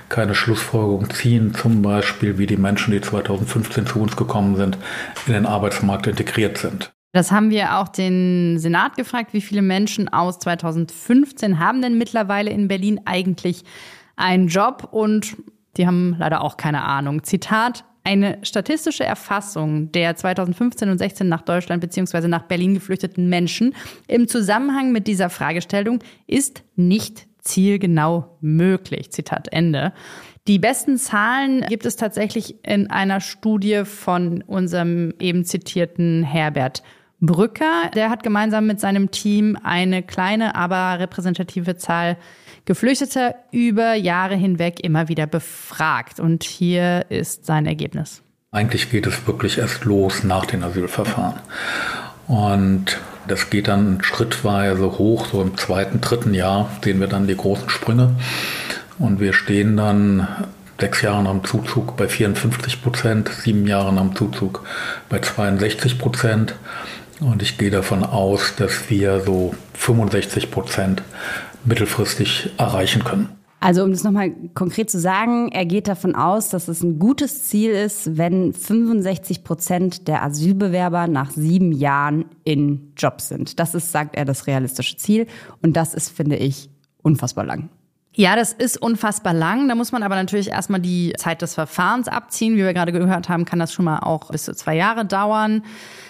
keine 0.08 0.36
Schlussfolgerung 0.36 1.10
ziehen, 1.10 1.54
zum 1.54 1.82
Beispiel 1.82 2.38
wie 2.38 2.46
die 2.46 2.58
Menschen, 2.58 2.92
die 2.92 3.02
2015 3.02 3.88
zu 3.88 4.00
uns 4.00 4.16
gekommen 4.16 4.56
sind, 4.56 4.78
in 5.26 5.34
den 5.34 5.46
Arbeitsmarkt 5.46 6.08
integriert 6.08 6.58
sind. 6.58 6.92
Das 7.14 7.32
haben 7.32 7.50
wir 7.50 7.78
auch 7.78 7.88
den 7.88 8.60
Senat 8.60 8.96
gefragt, 8.96 9.34
wie 9.34 9.42
viele 9.42 9.62
Menschen 9.62 10.08
aus 10.08 10.40
2015 10.40 11.60
haben 11.60 11.82
denn 11.82 11.98
mittlerweile 11.98 12.52
in 12.52 12.68
Berlin 12.68 13.02
eigentlich 13.06 13.64
einen 14.16 14.48
Job 14.48 14.90
und 14.92 15.36
die 15.78 15.88
haben 15.88 16.16
leider 16.20 16.42
auch 16.42 16.58
keine 16.58 16.84
Ahnung. 16.84 17.24
Zitat, 17.24 17.86
eine 18.08 18.38
statistische 18.42 19.04
Erfassung 19.04 19.92
der 19.92 20.16
2015 20.16 20.90
und 20.90 20.98
16 20.98 21.28
nach 21.28 21.42
Deutschland 21.42 21.82
bzw. 21.82 22.30
nach 22.30 22.44
Berlin 22.44 22.74
geflüchteten 22.74 23.28
Menschen 23.28 23.76
im 24.08 24.30
Zusammenhang 24.30 24.94
mit 24.94 25.08
dieser 25.08 25.30
Fragestellung 25.30 26.00
ist 26.26 26.64
nicht 26.78 27.28
zielgenau 27.42 28.38
möglich. 28.40 29.12
Zitat 29.12 29.50
Ende. 29.52 29.92
Die 30.48 30.58
besten 30.58 30.96
Zahlen 30.96 31.66
gibt 31.68 31.86
es 31.86 31.98
tatsächlich 31.98 32.56
in 32.66 32.90
einer 32.90 33.20
Studie 33.20 33.84
von 33.84 34.42
unserem 34.42 35.14
eben 35.20 35.44
zitierten 35.44 36.24
Herbert 36.24 36.84
Brücker. 37.20 37.90
Der 37.96 38.10
hat 38.10 38.24
gemeinsam 38.24 38.68
mit 38.68 38.80
seinem 38.80 39.12
Team 39.12 39.58
eine 39.64 40.04
kleine, 40.04 40.56
aber 40.56 41.00
repräsentative 41.00 41.78
Zahl 41.78 42.18
Geflüchteter 42.66 43.36
über 43.52 43.94
Jahre 43.94 44.36
hinweg 44.36 44.82
immer 44.84 45.08
wieder 45.08 45.26
befragt. 45.26 46.20
Und 46.20 46.44
hier 46.44 47.06
ist 47.10 47.46
sein 47.46 47.66
Ergebnis. 47.66 48.22
Eigentlich 48.52 48.92
geht 48.92 49.08
es 49.08 49.26
wirklich 49.26 49.58
erst 49.58 49.86
los 49.86 50.24
nach 50.24 50.46
den 50.46 50.64
Asylverfahren. 50.64 51.40
Und 52.28 53.00
das 53.28 53.50
geht 53.50 53.68
dann 53.68 54.04
schrittweise 54.04 54.98
hoch, 54.98 55.28
so 55.28 55.42
im 55.42 55.58
zweiten, 55.58 56.02
dritten 56.02 56.34
Jahr 56.34 56.70
sehen 56.84 57.00
wir 57.00 57.08
dann 57.08 57.28
die 57.28 57.38
großen 57.38 57.70
Sprünge. 57.70 58.16
Und 59.00 59.20
wir 59.20 59.34
stehen 59.34 59.78
dann 59.78 60.28
sechs 60.80 61.02
Jahre 61.02 61.24
nach 61.24 61.32
dem 61.32 61.44
Zuzug 61.44 61.98
bei 61.98 62.08
54 62.08 62.82
Prozent, 62.82 63.30
sieben 63.30 63.68
Jahre 63.68 63.94
nach 63.94 64.02
dem 64.02 64.16
Zuzug 64.16 64.64
bei 65.10 65.20
62 65.20 65.98
Prozent. 66.00 66.56
Und 67.20 67.42
ich 67.42 67.58
gehe 67.58 67.72
davon 67.72 68.04
aus, 68.04 68.56
dass 68.56 68.90
wir 68.90 69.22
so 69.22 69.54
65 69.74 70.52
Prozent 70.52 71.04
mittelfristig 71.66 72.52
erreichen 72.58 73.04
können. 73.04 73.30
Also 73.60 73.84
um 73.84 73.92
das 73.92 74.04
nochmal 74.04 74.32
konkret 74.54 74.92
zu 74.92 75.00
sagen, 75.00 75.50
er 75.52 75.66
geht 75.66 75.88
davon 75.88 76.14
aus, 76.14 76.50
dass 76.50 76.68
es 76.68 76.84
ein 76.84 77.00
gutes 77.00 77.46
Ziel 77.46 77.72
ist, 77.72 78.16
wenn 78.16 78.54
65 78.54 79.44
Prozent 79.44 80.08
der 80.08 80.22
Asylbewerber 80.22 81.08
nach 81.08 81.32
sieben 81.32 81.72
Jahren 81.72 82.26
in 82.44 82.94
Jobs 82.96 83.30
sind. 83.30 83.60
Das 83.60 83.74
ist, 83.74 83.92
sagt 83.92 84.16
er, 84.16 84.26
das 84.26 84.46
realistische 84.46 84.98
Ziel. 84.98 85.26
Und 85.64 85.76
das 85.76 85.96
ist, 85.96 86.10
finde 86.10 86.36
ich, 86.36 86.70
unfassbar 87.02 87.46
lang. 87.46 87.70
Ja, 88.14 88.36
das 88.36 88.54
ist 88.54 88.78
unfassbar 88.80 89.34
lang. 89.34 89.68
Da 89.68 89.76
muss 89.76 89.92
man 89.92 90.04
aber 90.04 90.16
natürlich 90.16 90.50
erstmal 90.50 90.80
die 90.80 91.14
Zeit 91.18 91.42
des 91.42 91.56
Verfahrens 91.56 92.08
abziehen. 92.08 92.56
Wie 92.56 92.64
wir 92.64 92.74
gerade 92.74 92.92
gehört 92.92 93.28
haben, 93.28 93.46
kann 93.46 93.60
das 93.60 93.74
schon 93.74 93.86
mal 93.86 94.00
auch 94.00 94.30
bis 94.32 94.46
zu 94.46 94.56
zwei 94.56 94.76
Jahre 94.76 95.06
dauern. 95.06 95.64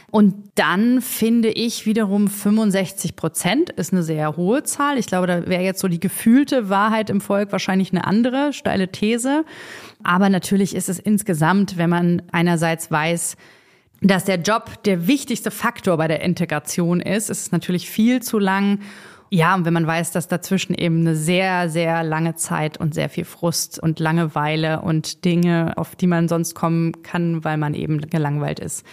Und 0.10 0.52
dann 0.56 1.02
finde 1.02 1.50
ich 1.50 1.86
wiederum 1.86 2.30
65 2.30 3.18
Prozent 3.18 3.72
ist 3.72 3.92
eine 3.92 4.04
sehr 4.04 4.38
hohe 4.38 4.64
Zahl. 4.64 4.98
Ich 4.98 5.08
glaube, 5.08 5.28
da 5.28 5.48
wäre 5.48 5.64
jetzt 5.64 5.82
so 5.82 5.90
die 5.90 6.00
gefühlte 6.00 6.70
Wahrheit 6.70 7.10
im 7.10 7.20
Volk 7.20 7.52
wahrscheinlich 7.52 7.92
eine 7.92 8.06
andere, 8.06 8.54
steile 8.54 8.90
These. 8.90 9.44
Aber 10.04 10.30
natürlich 10.30 10.76
ist 10.76 10.88
es 10.88 11.00
insgesamt, 11.00 11.78
wenn 11.78 11.90
man 11.90 12.22
einerseits 12.32 12.90
weiß, 12.90 13.36
dass 14.02 14.24
der 14.24 14.38
Job 14.38 14.84
der 14.84 15.08
wichtigste 15.08 15.52
Faktor 15.52 15.98
bei 15.98 16.08
der 16.08 16.22
Integration 16.22 17.02
ist, 17.02 17.30
ist 17.30 17.42
es 17.42 17.52
natürlich 17.52 17.90
viel 17.90 18.22
zu 18.22 18.40
lang. 18.40 18.80
Ja, 19.30 19.56
und 19.56 19.66
wenn 19.66 19.74
man 19.74 19.88
weiß, 19.88 20.12
dass 20.12 20.30
dazwischen 20.30 20.74
eben 20.74 21.02
eine 21.02 21.16
sehr, 21.16 21.70
sehr 21.70 22.04
lange 22.04 22.36
Zeit 22.36 22.78
und 22.78 22.94
sehr 22.94 23.10
viel 23.10 23.26
Frust 23.26 23.78
und 23.78 24.00
Langeweile 24.00 24.82
und 24.82 25.26
Dinge, 25.26 25.74
auf 25.76 25.98
die 25.98 26.08
man 26.08 26.30
sonst 26.30 26.56
kommen 26.56 27.04
kann, 27.04 27.44
weil 27.44 27.58
man 27.58 27.74
eben 27.74 28.00
gelangweilt 28.00 28.60
ist, 28.60 28.86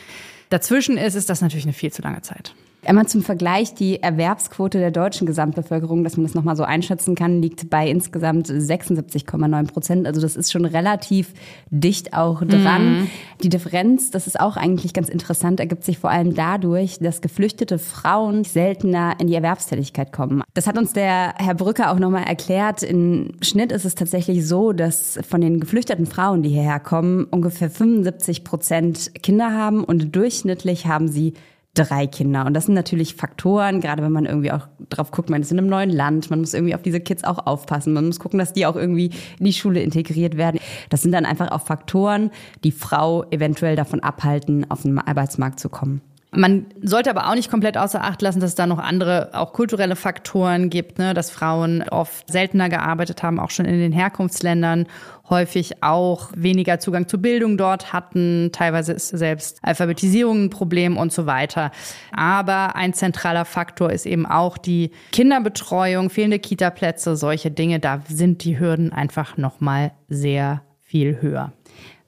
dazwischen 0.54 0.96
ist, 0.96 1.16
ist 1.16 1.28
das 1.28 1.40
natürlich 1.40 1.64
eine 1.64 1.72
viel 1.72 1.92
zu 1.92 2.00
lange 2.02 2.22
Zeit. 2.22 2.54
Einmal 2.86 3.06
zum 3.06 3.22
Vergleich, 3.22 3.74
die 3.74 4.02
Erwerbsquote 4.02 4.78
der 4.78 4.90
deutschen 4.90 5.26
Gesamtbevölkerung, 5.26 6.04
dass 6.04 6.16
man 6.16 6.24
das 6.24 6.34
nochmal 6.34 6.56
so 6.56 6.64
einschätzen 6.64 7.14
kann, 7.14 7.40
liegt 7.40 7.70
bei 7.70 7.88
insgesamt 7.88 8.48
76,9 8.48 9.66
Prozent. 9.66 10.06
Also 10.06 10.20
das 10.20 10.36
ist 10.36 10.52
schon 10.52 10.64
relativ 10.64 11.32
dicht 11.70 12.14
auch 12.14 12.42
dran. 12.44 13.00
Mhm. 13.00 13.10
Die 13.42 13.48
Differenz, 13.48 14.10
das 14.10 14.26
ist 14.26 14.38
auch 14.38 14.56
eigentlich 14.56 14.92
ganz 14.92 15.08
interessant, 15.08 15.60
ergibt 15.60 15.84
sich 15.84 15.98
vor 15.98 16.10
allem 16.10 16.34
dadurch, 16.34 16.98
dass 16.98 17.20
geflüchtete 17.20 17.78
Frauen 17.78 18.44
seltener 18.44 19.14
in 19.18 19.28
die 19.28 19.34
Erwerbstätigkeit 19.34 20.12
kommen. 20.12 20.42
Das 20.54 20.66
hat 20.66 20.78
uns 20.78 20.92
der 20.92 21.34
Herr 21.36 21.54
Brücker 21.54 21.90
auch 21.90 21.98
nochmal 21.98 22.24
erklärt. 22.24 22.82
Im 22.82 23.32
Schnitt 23.40 23.72
ist 23.72 23.84
es 23.84 23.94
tatsächlich 23.94 24.46
so, 24.46 24.72
dass 24.72 25.18
von 25.28 25.40
den 25.40 25.60
geflüchteten 25.60 26.06
Frauen, 26.06 26.42
die 26.42 26.50
hierher 26.50 26.80
kommen, 26.80 27.24
ungefähr 27.24 27.70
75 27.70 28.44
Prozent 28.44 29.10
Kinder 29.22 29.52
haben 29.52 29.84
und 29.84 30.14
durchschnittlich 30.14 30.86
haben 30.86 31.08
sie 31.08 31.34
drei 31.74 32.06
Kinder. 32.06 32.46
Und 32.46 32.54
das 32.54 32.66
sind 32.66 32.74
natürlich 32.74 33.16
Faktoren, 33.16 33.80
gerade 33.80 34.02
wenn 34.02 34.12
man 34.12 34.26
irgendwie 34.26 34.52
auch 34.52 34.68
drauf 34.90 35.10
guckt, 35.10 35.28
man 35.28 35.42
ist 35.42 35.52
in 35.52 35.58
einem 35.58 35.68
neuen 35.68 35.90
Land, 35.90 36.30
man 36.30 36.40
muss 36.40 36.54
irgendwie 36.54 36.74
auf 36.74 36.82
diese 36.82 37.00
Kids 37.00 37.24
auch 37.24 37.46
aufpassen, 37.46 37.92
man 37.92 38.06
muss 38.06 38.20
gucken, 38.20 38.38
dass 38.38 38.52
die 38.52 38.64
auch 38.64 38.76
irgendwie 38.76 39.10
in 39.38 39.44
die 39.44 39.52
Schule 39.52 39.82
integriert 39.82 40.36
werden. 40.36 40.60
Das 40.88 41.02
sind 41.02 41.12
dann 41.12 41.26
einfach 41.26 41.50
auch 41.50 41.62
Faktoren, 41.62 42.30
die 42.62 42.72
Frau 42.72 43.24
eventuell 43.30 43.76
davon 43.76 44.00
abhalten, 44.00 44.70
auf 44.70 44.82
den 44.82 44.98
Arbeitsmarkt 44.98 45.58
zu 45.58 45.68
kommen. 45.68 46.00
Man 46.36 46.66
sollte 46.82 47.10
aber 47.10 47.28
auch 47.28 47.34
nicht 47.34 47.50
komplett 47.50 47.76
außer 47.76 48.02
Acht 48.02 48.22
lassen, 48.22 48.40
dass 48.40 48.50
es 48.50 48.54
da 48.54 48.66
noch 48.66 48.78
andere, 48.78 49.30
auch 49.32 49.52
kulturelle 49.52 49.96
Faktoren 49.96 50.70
gibt, 50.70 50.98
ne? 50.98 51.14
dass 51.14 51.30
Frauen 51.30 51.82
oft 51.88 52.30
seltener 52.30 52.68
gearbeitet 52.68 53.22
haben, 53.22 53.38
auch 53.38 53.50
schon 53.50 53.66
in 53.66 53.78
den 53.78 53.92
Herkunftsländern, 53.92 54.86
häufig 55.30 55.82
auch 55.82 56.30
weniger 56.36 56.78
Zugang 56.78 57.08
zu 57.08 57.20
Bildung 57.20 57.56
dort 57.56 57.92
hatten. 57.92 58.50
Teilweise 58.52 58.92
ist 58.92 59.08
selbst 59.08 59.58
Alphabetisierung 59.62 60.44
ein 60.44 60.50
Problem 60.50 60.96
und 60.96 61.12
so 61.12 61.26
weiter. 61.26 61.70
Aber 62.12 62.76
ein 62.76 62.92
zentraler 62.92 63.44
Faktor 63.44 63.90
ist 63.90 64.06
eben 64.06 64.26
auch 64.26 64.58
die 64.58 64.90
Kinderbetreuung, 65.12 66.10
fehlende 66.10 66.38
Kitaplätze, 66.38 67.16
solche 67.16 67.50
Dinge. 67.50 67.80
Da 67.80 68.02
sind 68.08 68.44
die 68.44 68.58
Hürden 68.58 68.92
einfach 68.92 69.36
nochmal 69.36 69.92
sehr 70.08 70.62
viel 70.82 71.20
höher. 71.20 71.52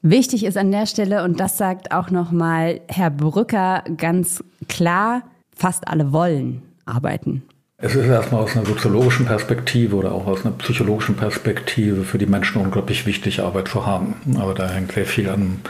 Wichtig 0.09 0.45
ist 0.45 0.57
an 0.57 0.71
der 0.71 0.87
Stelle, 0.87 1.25
und 1.25 1.41
das 1.41 1.59
sagt 1.59 1.91
auch 1.91 2.11
nochmal 2.11 2.81
Herr 2.87 3.11
Brücker 3.11 3.83
ganz 3.97 4.45
klar, 4.69 5.23
fast 5.53 5.89
alle 5.89 6.13
wollen 6.13 6.63
arbeiten. 6.85 7.43
Es 7.79 7.97
ist 7.97 8.07
erstmal 8.07 8.43
aus 8.43 8.57
einer 8.57 8.65
soziologischen 8.65 9.27
Perspektive 9.27 9.97
oder 9.97 10.13
auch 10.13 10.29
aus 10.29 10.45
einer 10.45 10.55
psychologischen 10.59 11.17
Perspektive 11.17 12.05
für 12.05 12.19
die 12.19 12.27
Menschen 12.27 12.63
unglaublich 12.63 13.05
wichtig, 13.05 13.41
Arbeit 13.41 13.67
zu 13.67 13.85
haben. 13.85 14.15
Aber 14.39 14.55
da 14.55 14.69
hängt 14.69 14.93
sehr 14.93 15.07
viel 15.07 15.29
an 15.29 15.61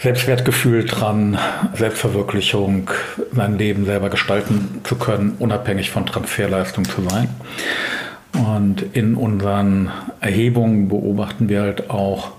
Selbstwertgefühl 0.00 0.84
dran, 0.84 1.36
Selbstverwirklichung, 1.74 2.88
sein 3.32 3.58
Leben 3.58 3.86
selber 3.86 4.08
gestalten 4.08 4.82
zu 4.84 4.94
können, 4.94 5.34
unabhängig 5.40 5.90
von 5.90 6.06
Transferleistung 6.06 6.84
zu 6.84 7.02
sein. 7.02 7.28
Und 8.36 8.84
in 8.92 9.16
unseren 9.16 9.90
Erhebungen 10.20 10.88
beobachten 10.88 11.48
wir 11.48 11.62
halt 11.62 11.90
auch, 11.90 12.32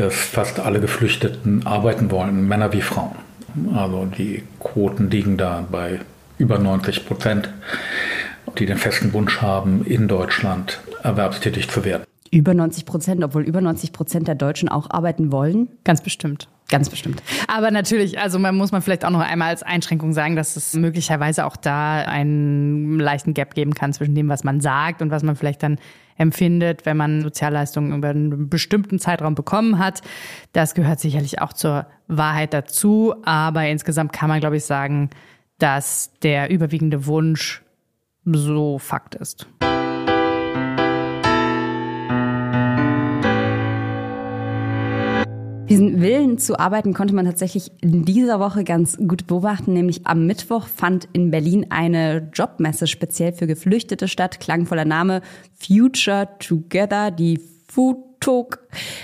dass 0.00 0.14
fast 0.14 0.58
alle 0.58 0.80
Geflüchteten 0.80 1.66
arbeiten 1.66 2.10
wollen, 2.10 2.48
Männer 2.48 2.72
wie 2.72 2.80
Frauen. 2.80 3.16
Also 3.74 4.06
die 4.06 4.42
Quoten 4.58 5.10
liegen 5.10 5.36
da 5.36 5.66
bei 5.70 6.00
über 6.38 6.58
90 6.58 7.06
Prozent, 7.06 7.50
die 8.58 8.66
den 8.66 8.78
festen 8.78 9.12
Wunsch 9.12 9.42
haben, 9.42 9.84
in 9.84 10.08
Deutschland 10.08 10.80
erwerbstätig 11.02 11.68
zu 11.68 11.84
werden. 11.84 12.04
Über 12.32 12.54
90 12.54 12.86
Prozent, 12.86 13.24
obwohl 13.24 13.42
über 13.42 13.60
90 13.60 13.92
Prozent 13.92 14.28
der 14.28 14.36
Deutschen 14.36 14.68
auch 14.68 14.88
arbeiten 14.88 15.32
wollen? 15.32 15.68
Ganz 15.84 16.00
bestimmt. 16.00 16.48
Ganz 16.70 16.88
bestimmt. 16.88 17.20
Aber 17.48 17.72
natürlich, 17.72 18.20
also 18.20 18.38
man 18.38 18.56
muss 18.56 18.70
man 18.70 18.80
vielleicht 18.80 19.04
auch 19.04 19.10
noch 19.10 19.20
einmal 19.20 19.48
als 19.48 19.64
Einschränkung 19.64 20.12
sagen, 20.12 20.36
dass 20.36 20.54
es 20.54 20.72
möglicherweise 20.74 21.44
auch 21.44 21.56
da 21.56 22.02
einen 22.02 23.00
leichten 23.00 23.34
Gap 23.34 23.54
geben 23.54 23.74
kann 23.74 23.92
zwischen 23.92 24.14
dem, 24.14 24.28
was 24.28 24.44
man 24.44 24.60
sagt 24.60 25.02
und 25.02 25.10
was 25.10 25.24
man 25.24 25.34
vielleicht 25.34 25.64
dann 25.64 25.78
empfindet, 26.20 26.84
wenn 26.84 26.96
man 26.96 27.22
Sozialleistungen 27.22 27.96
über 27.96 28.10
einen 28.10 28.48
bestimmten 28.48 28.98
Zeitraum 28.98 29.34
bekommen 29.34 29.78
hat. 29.78 30.02
Das 30.52 30.74
gehört 30.74 31.00
sicherlich 31.00 31.40
auch 31.40 31.54
zur 31.54 31.86
Wahrheit 32.08 32.52
dazu. 32.52 33.14
Aber 33.24 33.66
insgesamt 33.66 34.12
kann 34.12 34.28
man, 34.28 34.40
glaube 34.40 34.58
ich, 34.58 34.64
sagen, 34.64 35.10
dass 35.58 36.12
der 36.22 36.50
überwiegende 36.50 37.06
Wunsch 37.06 37.62
so 38.24 38.78
Fakt 38.78 39.14
ist. 39.14 39.46
Diesen 45.70 46.00
Willen 46.00 46.36
zu 46.36 46.58
arbeiten 46.58 46.94
konnte 46.94 47.14
man 47.14 47.26
tatsächlich 47.26 47.70
in 47.80 48.04
dieser 48.04 48.40
Woche 48.40 48.64
ganz 48.64 48.96
gut 48.96 49.28
beobachten, 49.28 49.72
nämlich 49.72 50.04
am 50.04 50.26
Mittwoch 50.26 50.66
fand 50.66 51.08
in 51.12 51.30
Berlin 51.30 51.66
eine 51.70 52.28
Jobmesse 52.34 52.88
speziell 52.88 53.32
für 53.32 53.46
Geflüchtete 53.46 54.08
statt. 54.08 54.40
Klangvoller 54.40 54.84
Name 54.84 55.20
Future 55.54 56.28
Together, 56.40 57.12
die 57.12 57.38
Food 57.68 57.98
Tuk. 58.20 58.58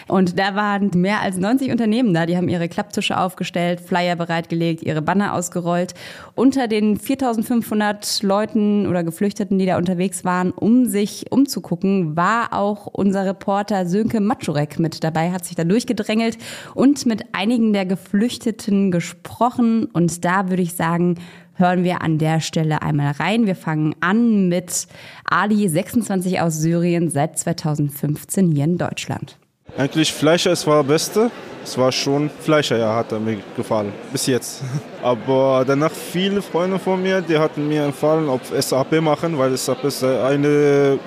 Und 0.08 0.38
da 0.38 0.54
waren 0.54 0.90
mehr 0.94 1.22
als 1.22 1.38
90 1.38 1.72
Unternehmen 1.72 2.14
da, 2.14 2.26
die 2.26 2.36
haben 2.36 2.48
ihre 2.48 2.68
Klapptische 2.68 3.18
aufgestellt, 3.18 3.80
Flyer 3.80 4.14
bereitgelegt, 4.14 4.82
ihre 4.82 5.02
Banner 5.02 5.34
ausgerollt. 5.34 5.94
Unter 6.34 6.68
den 6.68 6.98
4500 6.98 8.22
Leuten 8.22 8.86
oder 8.86 9.02
Geflüchteten, 9.02 9.58
die 9.58 9.66
da 9.66 9.78
unterwegs 9.78 10.24
waren, 10.24 10.52
um 10.52 10.86
sich 10.86 11.32
umzugucken, 11.32 12.14
war 12.16 12.52
auch 12.52 12.86
unser 12.86 13.24
Reporter 13.24 13.86
Sönke 13.86 14.20
Matschurek 14.20 14.78
mit 14.78 15.02
dabei, 15.02 15.32
hat 15.32 15.44
sich 15.44 15.56
da 15.56 15.64
durchgedrängelt 15.64 16.38
und 16.74 17.06
mit 17.06 17.24
einigen 17.32 17.72
der 17.72 17.86
Geflüchteten 17.86 18.90
gesprochen. 18.90 19.86
Und 19.86 20.24
da 20.24 20.50
würde 20.50 20.62
ich 20.62 20.74
sagen, 20.74 21.16
hören 21.56 21.84
wir 21.84 22.02
an 22.02 22.18
der 22.18 22.40
Stelle 22.40 22.82
einmal 22.82 23.12
rein. 23.12 23.46
Wir 23.46 23.56
fangen 23.56 23.94
an 24.00 24.48
mit 24.48 24.86
Ali, 25.24 25.68
26 25.68 26.40
aus 26.40 26.58
Syrien, 26.58 27.10
seit 27.10 27.38
2015 27.38 28.52
hier 28.52 28.64
in 28.64 28.78
Deutschland. 28.78 29.38
Eigentlich 29.76 30.12
Fleischer, 30.12 30.52
es 30.52 30.66
war 30.66 30.78
das 30.78 30.86
Beste. 30.86 31.30
Es 31.64 31.76
war 31.76 31.90
schon 31.90 32.30
Fleischer, 32.30 32.78
ja, 32.78 32.94
hat 32.94 33.10
er 33.10 33.18
mir 33.18 33.38
gefallen. 33.56 33.92
Bis 34.12 34.26
jetzt. 34.26 34.62
Aber 35.02 35.64
danach 35.66 35.90
viele 35.90 36.40
Freunde 36.40 36.78
von 36.78 37.02
mir, 37.02 37.20
die 37.20 37.36
hatten 37.36 37.68
mir 37.68 37.84
empfohlen, 37.84 38.28
ob 38.28 38.40
SAP 38.46 39.00
machen, 39.00 39.36
weil 39.36 39.56
SAP 39.56 39.84
ist 39.84 40.04
eine 40.04 40.98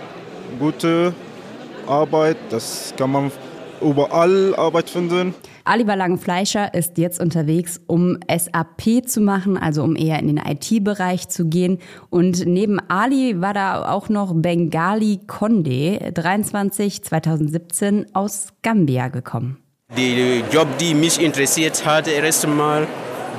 gute 0.59 1.13
Arbeit. 1.87 2.37
Das 2.49 2.93
kann 2.97 3.11
man 3.11 3.31
überall 3.81 4.53
Arbeit 4.55 4.89
finden. 4.89 5.33
Aliver 5.69 5.95
Langenfleischer 5.95 6.73
ist 6.73 6.97
jetzt 6.97 7.21
unterwegs, 7.21 7.79
um 7.85 8.17
SAP 8.27 9.07
zu 9.07 9.21
machen, 9.21 9.55
also 9.55 9.83
um 9.83 9.95
eher 9.95 10.17
in 10.17 10.25
den 10.25 10.37
IT-Bereich 10.37 11.29
zu 11.29 11.45
gehen. 11.45 11.77
Und 12.09 12.47
neben 12.47 12.79
Ali 12.89 13.39
war 13.39 13.53
da 13.53 13.91
auch 13.91 14.09
noch 14.09 14.33
Bengali 14.33 15.19
Konde, 15.27 16.11
23, 16.11 17.03
2017 17.03 18.07
aus 18.15 18.47
Gambia 18.63 19.09
gekommen. 19.09 19.59
Der 19.95 20.39
Job, 20.51 20.67
die 20.79 20.95
mich 20.95 21.21
interessiert 21.21 21.85
hat, 21.85 22.07
erst 22.07 22.45
einmal 22.45 22.87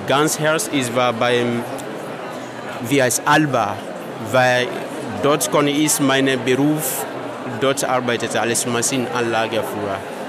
ganz 0.07 0.39
herzlich 0.39 0.95
war 0.95 1.13
beim, 1.13 1.65
wie 2.89 3.03
heißt 3.03 3.23
Alba, 3.25 3.75
weil 4.31 4.69
dort 5.25 5.51
konnte 5.51 5.73
ich 5.73 5.99
meinen 5.99 6.39
Beruf, 6.45 7.05
dort 7.61 7.83
arbeitete 7.83 8.41
alles 8.41 8.67
Maschinenanlage 8.67 9.65
früher. 9.65 10.20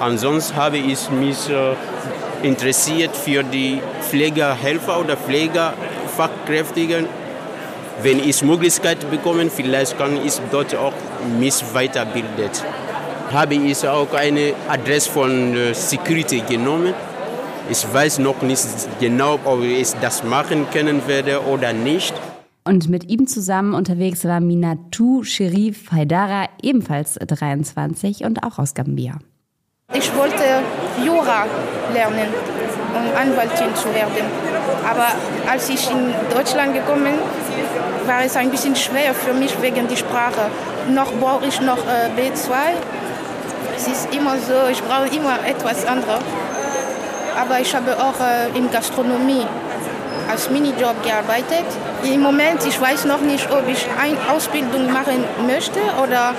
Ansonsten 0.00 0.56
habe 0.56 0.78
ich 0.78 1.10
mich 1.10 1.50
äh, 1.50 1.74
interessiert 2.42 3.14
für 3.14 3.42
die 3.42 3.82
Pflegehelfer 4.00 4.98
oder 4.98 5.14
Pflegefachkräfte. 5.14 7.04
Wenn 8.02 8.18
ich 8.18 8.42
Möglichkeit 8.42 9.10
bekomme, 9.10 9.50
vielleicht 9.50 9.98
kann 9.98 10.16
ich 10.24 10.40
dort 10.50 10.74
auch 10.74 10.94
mich 11.38 11.62
weiterbilden. 11.74 12.50
Habe 13.30 13.54
ich 13.56 13.86
auch 13.86 14.12
eine 14.14 14.54
Adresse 14.68 15.10
von 15.10 15.54
äh, 15.54 15.74
Security 15.74 16.40
genommen. 16.48 16.94
Ich 17.68 17.84
weiß 17.92 18.20
noch 18.20 18.40
nicht 18.40 18.66
genau, 19.00 19.38
ob 19.44 19.62
ich 19.62 19.92
das 20.00 20.24
machen 20.24 20.66
können 20.72 21.06
werde 21.06 21.42
oder 21.42 21.74
nicht. 21.74 22.14
Und 22.64 22.88
mit 22.88 23.10
ihm 23.10 23.26
zusammen 23.26 23.74
unterwegs 23.74 24.24
war 24.24 24.40
Minatu 24.40 25.24
Sherif 25.24 25.92
Haidara, 25.92 26.46
ebenfalls 26.62 27.14
23 27.14 28.24
und 28.24 28.42
auch 28.44 28.58
aus 28.58 28.72
Gambia. 28.72 29.18
Ich 29.92 30.16
wollte 30.16 30.44
Jura 31.04 31.46
lernen, 31.92 32.32
um 32.94 33.16
Anwaltin 33.20 33.74
zu 33.74 33.92
werden. 33.92 34.24
Aber 34.88 35.08
als 35.50 35.68
ich 35.68 35.90
in 35.90 36.14
Deutschland 36.32 36.74
gekommen 36.74 37.04
bin, 37.04 38.06
war 38.06 38.24
es 38.24 38.36
ein 38.36 38.50
bisschen 38.50 38.76
schwer 38.76 39.12
für 39.14 39.34
mich 39.34 39.60
wegen 39.60 39.88
der 39.88 39.96
Sprache. 39.96 40.48
Noch 40.90 41.12
brauche 41.14 41.44
ich 41.46 41.60
noch 41.60 41.78
äh, 41.78 42.08
B2. 42.16 42.52
Es 43.76 43.88
ist 43.88 44.14
immer 44.14 44.36
so, 44.38 44.70
ich 44.70 44.80
brauche 44.80 45.08
immer 45.08 45.38
etwas 45.44 45.84
anderes. 45.84 46.20
Aber 47.36 47.58
ich 47.58 47.74
habe 47.74 47.92
auch 47.98 48.20
äh, 48.20 48.56
in 48.56 48.70
Gastronomie 48.70 49.44
als 50.30 50.48
Minijob 50.50 51.02
gearbeitet. 51.02 51.66
Im 52.04 52.20
Moment, 52.20 52.64
ich 52.64 52.80
weiß 52.80 53.06
noch 53.06 53.20
nicht, 53.22 53.50
ob 53.50 53.66
ich 53.68 53.86
eine 54.00 54.16
Ausbildung 54.32 54.92
machen 54.92 55.24
möchte 55.48 55.80
oder 56.00 56.32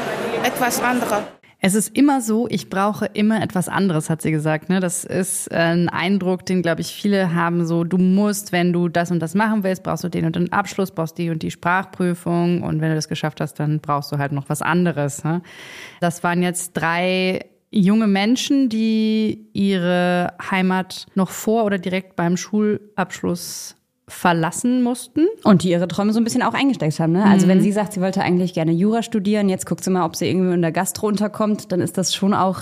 etwas 0.43 0.81
anderes. 0.81 1.40
Es 1.63 1.75
ist 1.75 1.95
immer 1.95 2.21
so, 2.21 2.47
ich 2.49 2.71
brauche 2.71 3.05
immer 3.05 3.43
etwas 3.43 3.69
anderes, 3.69 4.09
hat 4.09 4.23
sie 4.23 4.31
gesagt. 4.31 4.67
Ne? 4.69 4.79
Das 4.79 5.03
ist 5.03 5.51
ein 5.51 5.89
Eindruck, 5.89 6.43
den, 6.43 6.63
glaube 6.63 6.81
ich, 6.81 6.87
viele 6.87 7.35
haben. 7.35 7.67
So, 7.67 7.83
du 7.83 7.99
musst, 7.99 8.51
wenn 8.51 8.73
du 8.73 8.89
das 8.89 9.11
und 9.11 9.19
das 9.19 9.35
machen 9.35 9.63
willst, 9.63 9.83
brauchst 9.83 10.03
du 10.03 10.09
den 10.09 10.25
und 10.25 10.35
den 10.35 10.51
Abschluss, 10.51 10.89
brauchst 10.89 11.19
die 11.19 11.29
und 11.29 11.43
die 11.43 11.51
Sprachprüfung. 11.51 12.63
Und 12.63 12.81
wenn 12.81 12.89
du 12.89 12.95
das 12.95 13.07
geschafft 13.07 13.41
hast, 13.41 13.59
dann 13.59 13.79
brauchst 13.79 14.11
du 14.11 14.17
halt 14.17 14.31
noch 14.31 14.49
was 14.49 14.63
anderes. 14.63 15.23
Ne? 15.23 15.43
Das 15.99 16.23
waren 16.23 16.41
jetzt 16.41 16.73
drei 16.73 17.45
junge 17.69 18.07
Menschen, 18.07 18.67
die 18.67 19.47
ihre 19.53 20.33
Heimat 20.50 21.05
noch 21.13 21.29
vor 21.29 21.65
oder 21.65 21.77
direkt 21.77 22.15
beim 22.15 22.37
Schulabschluss 22.37 23.75
verlassen 24.11 24.83
mussten. 24.83 25.27
Und 25.43 25.63
die 25.63 25.71
ihre 25.71 25.87
Träume 25.87 26.13
so 26.13 26.19
ein 26.19 26.24
bisschen 26.24 26.43
auch 26.43 26.53
eingesteckt 26.53 27.00
haben. 27.00 27.13
Ne? 27.13 27.24
Also 27.24 27.47
wenn 27.47 27.59
mhm. 27.59 27.63
sie 27.63 27.71
sagt, 27.71 27.93
sie 27.93 28.01
wollte 28.01 28.21
eigentlich 28.21 28.53
gerne 28.53 28.71
Jura 28.71 29.03
studieren, 29.03 29.50
jetzt 29.50 29.65
guckt 29.65 29.83
sie 29.83 29.89
mal, 29.89 30.05
ob 30.05 30.15
sie 30.15 30.27
irgendwie 30.29 30.53
in 30.53 30.61
der 30.61 30.71
Gastro 30.71 31.07
unterkommt, 31.07 31.71
dann 31.71 31.81
ist 31.81 31.97
das 31.97 32.13
schon 32.13 32.33
auch 32.33 32.61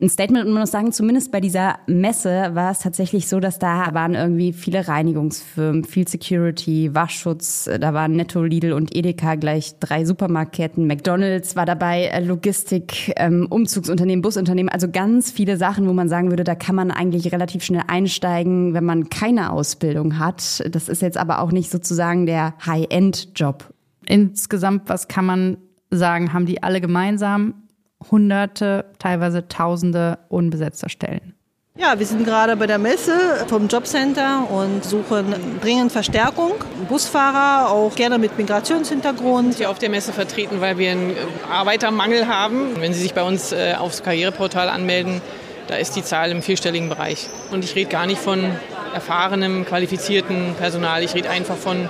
ein 0.00 0.08
Statement. 0.08 0.46
Und 0.46 0.52
man 0.52 0.62
muss 0.62 0.70
sagen, 0.70 0.92
zumindest 0.92 1.30
bei 1.32 1.40
dieser 1.40 1.78
Messe 1.86 2.50
war 2.54 2.70
es 2.70 2.80
tatsächlich 2.80 3.28
so, 3.28 3.40
dass 3.40 3.58
da 3.58 3.94
waren 3.94 4.14
irgendwie 4.14 4.52
viele 4.52 4.86
Reinigungsfirmen, 4.88 5.84
viel 5.84 6.06
Security, 6.08 6.94
Waschschutz, 6.94 7.70
da 7.80 7.94
waren 7.94 8.12
Netto, 8.12 8.42
Lidl 8.42 8.72
und 8.72 8.94
Edeka 8.94 9.36
gleich 9.36 9.78
drei 9.78 10.04
Supermarktketten, 10.04 10.86
McDonalds 10.86 11.56
war 11.56 11.66
dabei, 11.66 12.04
äh, 12.04 12.24
Logistik, 12.24 13.12
ähm, 13.16 13.46
Umzugsunternehmen, 13.48 14.22
Busunternehmen, 14.22 14.68
also 14.68 14.90
ganz 14.90 15.30
viele 15.30 15.56
Sachen, 15.56 15.88
wo 15.88 15.92
man 15.92 16.08
sagen 16.08 16.30
würde, 16.30 16.44
da 16.44 16.54
kann 16.54 16.74
man 16.74 16.90
eigentlich 16.90 17.32
relativ 17.32 17.62
schnell 17.62 17.84
einsteigen, 17.86 18.74
wenn 18.74 18.84
man 18.84 19.08
keine 19.08 19.52
Ausbildung 19.52 20.18
hat. 20.18 20.62
Das 20.70 20.88
ist 20.88 21.02
jetzt 21.02 21.16
aber 21.16 21.40
auch 21.40 21.52
nicht 21.52 21.70
sozusagen 21.70 22.26
der 22.26 22.54
High-End-Job. 22.64 23.72
Insgesamt, 24.06 24.88
was 24.88 25.08
kann 25.08 25.24
man 25.24 25.56
sagen, 25.90 26.32
haben 26.32 26.46
die 26.46 26.62
alle 26.62 26.80
gemeinsam? 26.80 27.63
Hunderte, 28.10 28.84
teilweise 28.98 29.48
tausende 29.48 30.18
unbesetzter 30.28 30.88
Stellen. 30.88 31.34
Ja, 31.76 31.98
wir 31.98 32.06
sind 32.06 32.24
gerade 32.24 32.56
bei 32.56 32.68
der 32.68 32.78
Messe 32.78 33.12
vom 33.48 33.66
Jobcenter 33.66 34.48
und 34.48 34.84
suchen 34.84 35.34
dringend 35.60 35.90
Verstärkung. 35.90 36.52
Busfahrer, 36.88 37.68
auch 37.68 37.96
gerne 37.96 38.16
mit 38.18 38.38
Migrationshintergrund. 38.38 39.56
Hier 39.56 39.70
auf 39.70 39.80
der 39.80 39.90
Messe 39.90 40.12
vertreten, 40.12 40.60
weil 40.60 40.78
wir 40.78 40.92
einen 40.92 41.16
Arbeitermangel 41.50 42.28
haben. 42.28 42.80
Wenn 42.80 42.92
Sie 42.92 43.00
sich 43.00 43.12
bei 43.12 43.24
uns 43.24 43.50
äh, 43.50 43.74
aufs 43.76 44.04
Karriereportal 44.04 44.68
anmelden, 44.68 45.20
da 45.66 45.74
ist 45.74 45.96
die 45.96 46.04
Zahl 46.04 46.30
im 46.30 46.42
vierstelligen 46.42 46.88
Bereich. 46.88 47.28
Und 47.50 47.64
ich 47.64 47.74
rede 47.74 47.90
gar 47.90 48.06
nicht 48.06 48.20
von 48.20 48.52
erfahrenem, 48.94 49.66
qualifizierten 49.66 50.54
Personal. 50.54 51.02
Ich 51.02 51.14
rede 51.14 51.28
einfach 51.28 51.56
von 51.56 51.88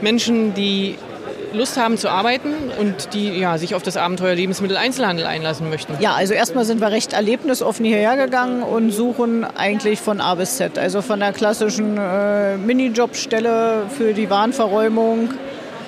Menschen, 0.00 0.52
die 0.54 0.98
Lust 1.54 1.76
haben 1.76 1.96
zu 1.96 2.08
arbeiten 2.08 2.52
und 2.78 3.14
die 3.14 3.38
ja, 3.38 3.58
sich 3.58 3.74
auf 3.74 3.82
das 3.82 3.96
Abenteuer 3.96 4.34
Lebensmitteleinzelhandel 4.34 5.26
einlassen 5.26 5.70
möchten. 5.70 5.94
Ja, 6.00 6.14
also 6.14 6.34
erstmal 6.34 6.64
sind 6.64 6.80
wir 6.80 6.90
recht 6.90 7.12
erlebnisoffen 7.12 7.84
hierher 7.84 8.16
gegangen 8.16 8.62
und 8.62 8.90
suchen 8.90 9.44
eigentlich 9.44 10.00
von 10.00 10.20
A 10.20 10.34
bis 10.34 10.56
Z. 10.56 10.78
Also 10.78 11.02
von 11.02 11.20
der 11.20 11.32
klassischen 11.32 11.96
äh, 11.98 12.56
Minijobstelle 12.56 13.84
für 13.96 14.12
die 14.12 14.28
Warenverräumung 14.28 15.30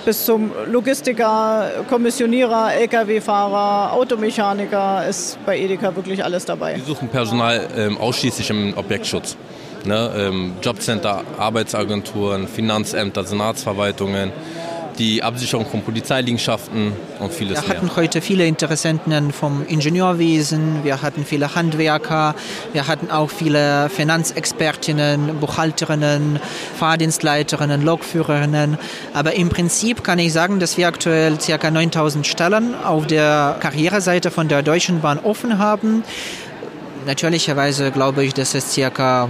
bis 0.07 0.25
zum 0.25 0.53
Logistiker, 0.71 1.69
Kommissionierer, 1.89 2.75
Lkw-Fahrer, 2.75 3.93
Automechaniker 3.93 5.05
ist 5.09 5.37
bei 5.45 5.59
Edeka 5.59 5.97
wirklich 5.97 6.23
alles 6.23 6.45
dabei. 6.45 6.77
Wir 6.77 6.85
suchen 6.85 7.09
Personal 7.09 7.69
ähm, 7.77 7.99
ausschließlich 7.99 8.49
im 8.51 8.75
Objektschutz. 8.77 9.37
Ne, 9.85 10.11
ähm, 10.17 10.53
Jobcenter, 10.63 11.23
Arbeitsagenturen, 11.39 12.49
Finanzämter, 12.49 13.25
Senatsverwaltungen 13.25 14.33
die 14.99 15.23
Absicherung 15.23 15.67
von 15.67 15.83
Polizeiliegenschaften 15.83 16.93
und 17.21 17.33
vieles 17.33 17.61
mehr. 17.61 17.69
Wir 17.69 17.77
hatten 17.77 17.97
heute 17.97 18.21
viele 18.21 18.47
Interessenten 18.47 19.33
vom 19.33 19.65
Ingenieurwesen, 19.67 20.85
wir 20.85 21.03
hatten 21.03 21.25
viele 21.25 21.55
Handwerker, 21.55 22.35
wir 22.73 22.87
hatten 22.87 23.11
auch 23.11 23.31
viele 23.31 23.89
Finanzexpertinnen, 23.89 25.39
Buchhalterinnen, 25.41 26.39
Fahrdienstleiterinnen, 26.79 27.83
Lokführerinnen. 27.83 28.79
Aber 29.15 29.35
im 29.35 29.49
Prinzip 29.49 30.05
kann 30.05 30.19
ich 30.19 30.33
sagen, 30.33 30.61
dass 30.61 30.77
wir 30.77 30.89
aktuell 30.89 31.39
ca. 31.39 31.71
9000 31.71 32.27
Stellen 32.27 32.75
auf 32.75 33.07
der 33.07 33.57
Karriereseite 33.61 34.31
von 34.31 34.49
der 34.49 34.63
Deutschen 34.63 35.01
Bahn 35.01 35.19
offen 35.19 35.59
haben. 35.59 36.05
Natürlicherweise 37.07 37.93
glaube 37.93 38.25
ich, 38.25 38.35
dass 38.35 38.55
es 38.55 38.75
ca. 38.75 39.29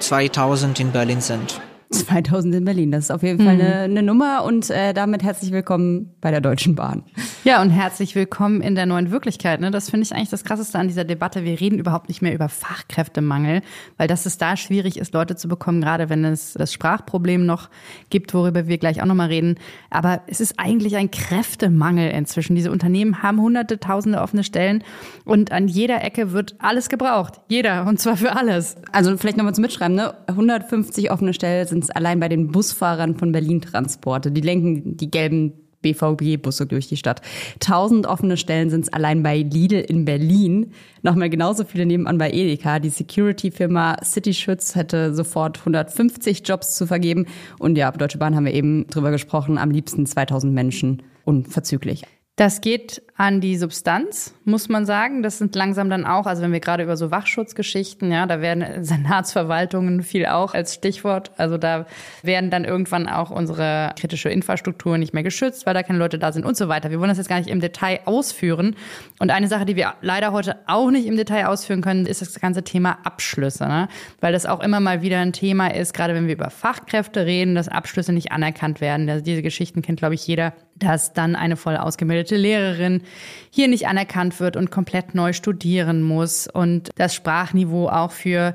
2000 0.00 0.80
in 0.80 0.92
Berlin 0.92 1.20
sind. 1.20 1.60
2000 1.94 2.54
in 2.54 2.64
Berlin. 2.64 2.90
Das 2.90 3.04
ist 3.04 3.10
auf 3.10 3.22
jeden 3.22 3.38
Fall 3.38 3.54
eine, 3.54 3.74
eine 3.80 4.02
Nummer 4.02 4.44
und 4.44 4.68
äh, 4.70 4.92
damit 4.92 5.22
herzlich 5.22 5.52
willkommen 5.52 6.14
bei 6.20 6.30
der 6.30 6.40
Deutschen 6.40 6.74
Bahn. 6.74 7.04
Ja, 7.44 7.62
und 7.62 7.70
herzlich 7.70 8.14
willkommen 8.14 8.60
in 8.60 8.74
der 8.74 8.86
neuen 8.86 9.10
Wirklichkeit. 9.10 9.60
Ne? 9.60 9.70
Das 9.70 9.90
finde 9.90 10.04
ich 10.04 10.14
eigentlich 10.14 10.30
das 10.30 10.44
Krasseste 10.44 10.78
an 10.78 10.88
dieser 10.88 11.04
Debatte. 11.04 11.44
Wir 11.44 11.60
reden 11.60 11.78
überhaupt 11.78 12.08
nicht 12.08 12.22
mehr 12.22 12.34
über 12.34 12.48
Fachkräftemangel, 12.48 13.62
weil 13.96 14.08
dass 14.08 14.26
es 14.26 14.38
da 14.38 14.56
schwierig 14.56 14.98
ist, 14.98 15.14
Leute 15.14 15.36
zu 15.36 15.46
bekommen, 15.46 15.80
gerade 15.80 16.08
wenn 16.08 16.24
es 16.24 16.54
das 16.54 16.72
Sprachproblem 16.72 17.46
noch 17.46 17.68
gibt, 18.10 18.34
worüber 18.34 18.66
wir 18.66 18.78
gleich 18.78 19.00
auch 19.00 19.06
nochmal 19.06 19.28
reden. 19.28 19.56
Aber 19.90 20.22
es 20.26 20.40
ist 20.40 20.58
eigentlich 20.58 20.96
ein 20.96 21.10
Kräftemangel 21.10 22.10
inzwischen. 22.10 22.56
Diese 22.56 22.72
Unternehmen 22.72 23.22
haben 23.22 23.40
hunderte, 23.40 23.78
tausende 23.78 24.20
offene 24.20 24.42
Stellen 24.42 24.82
und 25.24 25.52
an 25.52 25.68
jeder 25.68 26.02
Ecke 26.02 26.32
wird 26.32 26.56
alles 26.58 26.88
gebraucht. 26.88 27.40
Jeder, 27.48 27.86
und 27.86 28.00
zwar 28.00 28.16
für 28.16 28.34
alles. 28.36 28.76
Also 28.90 29.16
vielleicht 29.16 29.36
nochmal 29.36 29.54
zum 29.54 29.62
Mitschreiben, 29.62 29.94
ne? 29.94 30.14
150 30.26 31.10
offene 31.10 31.34
Stellen 31.34 31.66
sind 31.66 31.83
es 31.84 31.90
allein 31.90 32.20
bei 32.20 32.28
den 32.28 32.50
Busfahrern 32.50 33.16
von 33.16 33.32
Berlin 33.32 33.60
Transporte. 33.60 34.30
Die 34.30 34.40
lenken 34.40 34.96
die 34.96 35.10
gelben 35.10 35.52
BVB-Busse 35.84 36.66
durch 36.66 36.88
die 36.88 36.96
Stadt. 36.96 37.20
1000 37.54 38.06
offene 38.06 38.36
Stellen 38.36 38.70
sind 38.70 38.86
es 38.86 38.92
allein 38.92 39.22
bei 39.22 39.38
Lidl 39.38 39.80
in 39.80 40.04
Berlin. 40.04 40.72
Nochmal 41.02 41.30
genauso 41.30 41.64
viele 41.64 41.86
nebenan 41.86 42.18
bei 42.18 42.32
Edeka. 42.32 42.78
Die 42.78 42.88
Security-Firma 42.88 43.98
CitySchutz 44.02 44.74
hätte 44.74 45.14
sofort 45.14 45.58
150 45.60 46.42
Jobs 46.46 46.74
zu 46.74 46.86
vergeben. 46.86 47.26
Und 47.58 47.76
ja, 47.76 47.92
Deutsche 47.92 48.18
Bahn 48.18 48.34
haben 48.34 48.46
wir 48.46 48.54
eben 48.54 48.86
drüber 48.88 49.10
gesprochen. 49.10 49.58
Am 49.58 49.70
liebsten 49.70 50.06
2000 50.06 50.52
Menschen. 50.52 51.02
Unverzüglich. 51.24 52.02
Das 52.36 52.60
geht 52.60 53.02
an 53.16 53.40
die 53.40 53.56
Substanz, 53.56 54.34
muss 54.44 54.68
man 54.68 54.86
sagen. 54.86 55.22
Das 55.22 55.38
sind 55.38 55.54
langsam 55.54 55.88
dann 55.88 56.04
auch, 56.04 56.26
also 56.26 56.42
wenn 56.42 56.52
wir 56.52 56.58
gerade 56.58 56.82
über 56.82 56.96
so 56.96 57.12
Wachschutzgeschichten, 57.12 58.10
ja, 58.10 58.26
da 58.26 58.40
werden 58.40 58.64
Senatsverwaltungen 58.84 60.02
viel 60.02 60.26
auch 60.26 60.52
als 60.52 60.74
Stichwort. 60.74 61.30
Also 61.36 61.56
da 61.56 61.86
werden 62.22 62.50
dann 62.50 62.64
irgendwann 62.64 63.08
auch 63.08 63.30
unsere 63.30 63.92
kritische 63.96 64.30
Infrastruktur 64.30 64.98
nicht 64.98 65.14
mehr 65.14 65.22
geschützt, 65.22 65.64
weil 65.64 65.74
da 65.74 65.84
keine 65.84 66.00
Leute 66.00 66.18
da 66.18 66.32
sind 66.32 66.44
und 66.44 66.56
so 66.56 66.68
weiter. 66.68 66.90
Wir 66.90 66.98
wollen 66.98 67.08
das 67.08 67.18
jetzt 67.18 67.28
gar 67.28 67.38
nicht 67.38 67.50
im 67.50 67.60
Detail 67.60 68.00
ausführen. 68.04 68.74
Und 69.20 69.30
eine 69.30 69.46
Sache, 69.46 69.64
die 69.64 69.76
wir 69.76 69.94
leider 70.00 70.32
heute 70.32 70.56
auch 70.66 70.90
nicht 70.90 71.06
im 71.06 71.16
Detail 71.16 71.46
ausführen 71.46 71.82
können, 71.82 72.06
ist 72.06 72.20
das 72.20 72.40
ganze 72.40 72.64
Thema 72.64 72.98
Abschlüsse, 73.04 73.68
ne? 73.68 73.88
weil 74.20 74.32
das 74.32 74.44
auch 74.44 74.60
immer 74.60 74.80
mal 74.80 75.02
wieder 75.02 75.20
ein 75.20 75.32
Thema 75.32 75.68
ist, 75.68 75.94
gerade 75.94 76.14
wenn 76.14 76.26
wir 76.26 76.34
über 76.34 76.50
Fachkräfte 76.50 77.26
reden, 77.26 77.54
dass 77.54 77.68
Abschlüsse 77.68 78.12
nicht 78.12 78.32
anerkannt 78.32 78.80
werden. 78.80 79.08
Also 79.08 79.22
diese 79.22 79.42
Geschichten 79.42 79.82
kennt, 79.82 80.00
glaube 80.00 80.14
ich, 80.14 80.26
jeder, 80.26 80.52
dass 80.74 81.12
dann 81.12 81.36
eine 81.36 81.56
voll 81.56 81.76
ausgebildete 81.76 82.36
Lehrerin 82.36 83.03
hier 83.50 83.68
nicht 83.68 83.86
anerkannt 83.86 84.40
wird 84.40 84.56
und 84.56 84.70
komplett 84.70 85.14
neu 85.14 85.32
studieren 85.32 86.02
muss 86.02 86.46
und 86.46 86.90
das 86.96 87.14
Sprachniveau 87.14 87.88
auch 87.88 88.10
für 88.10 88.54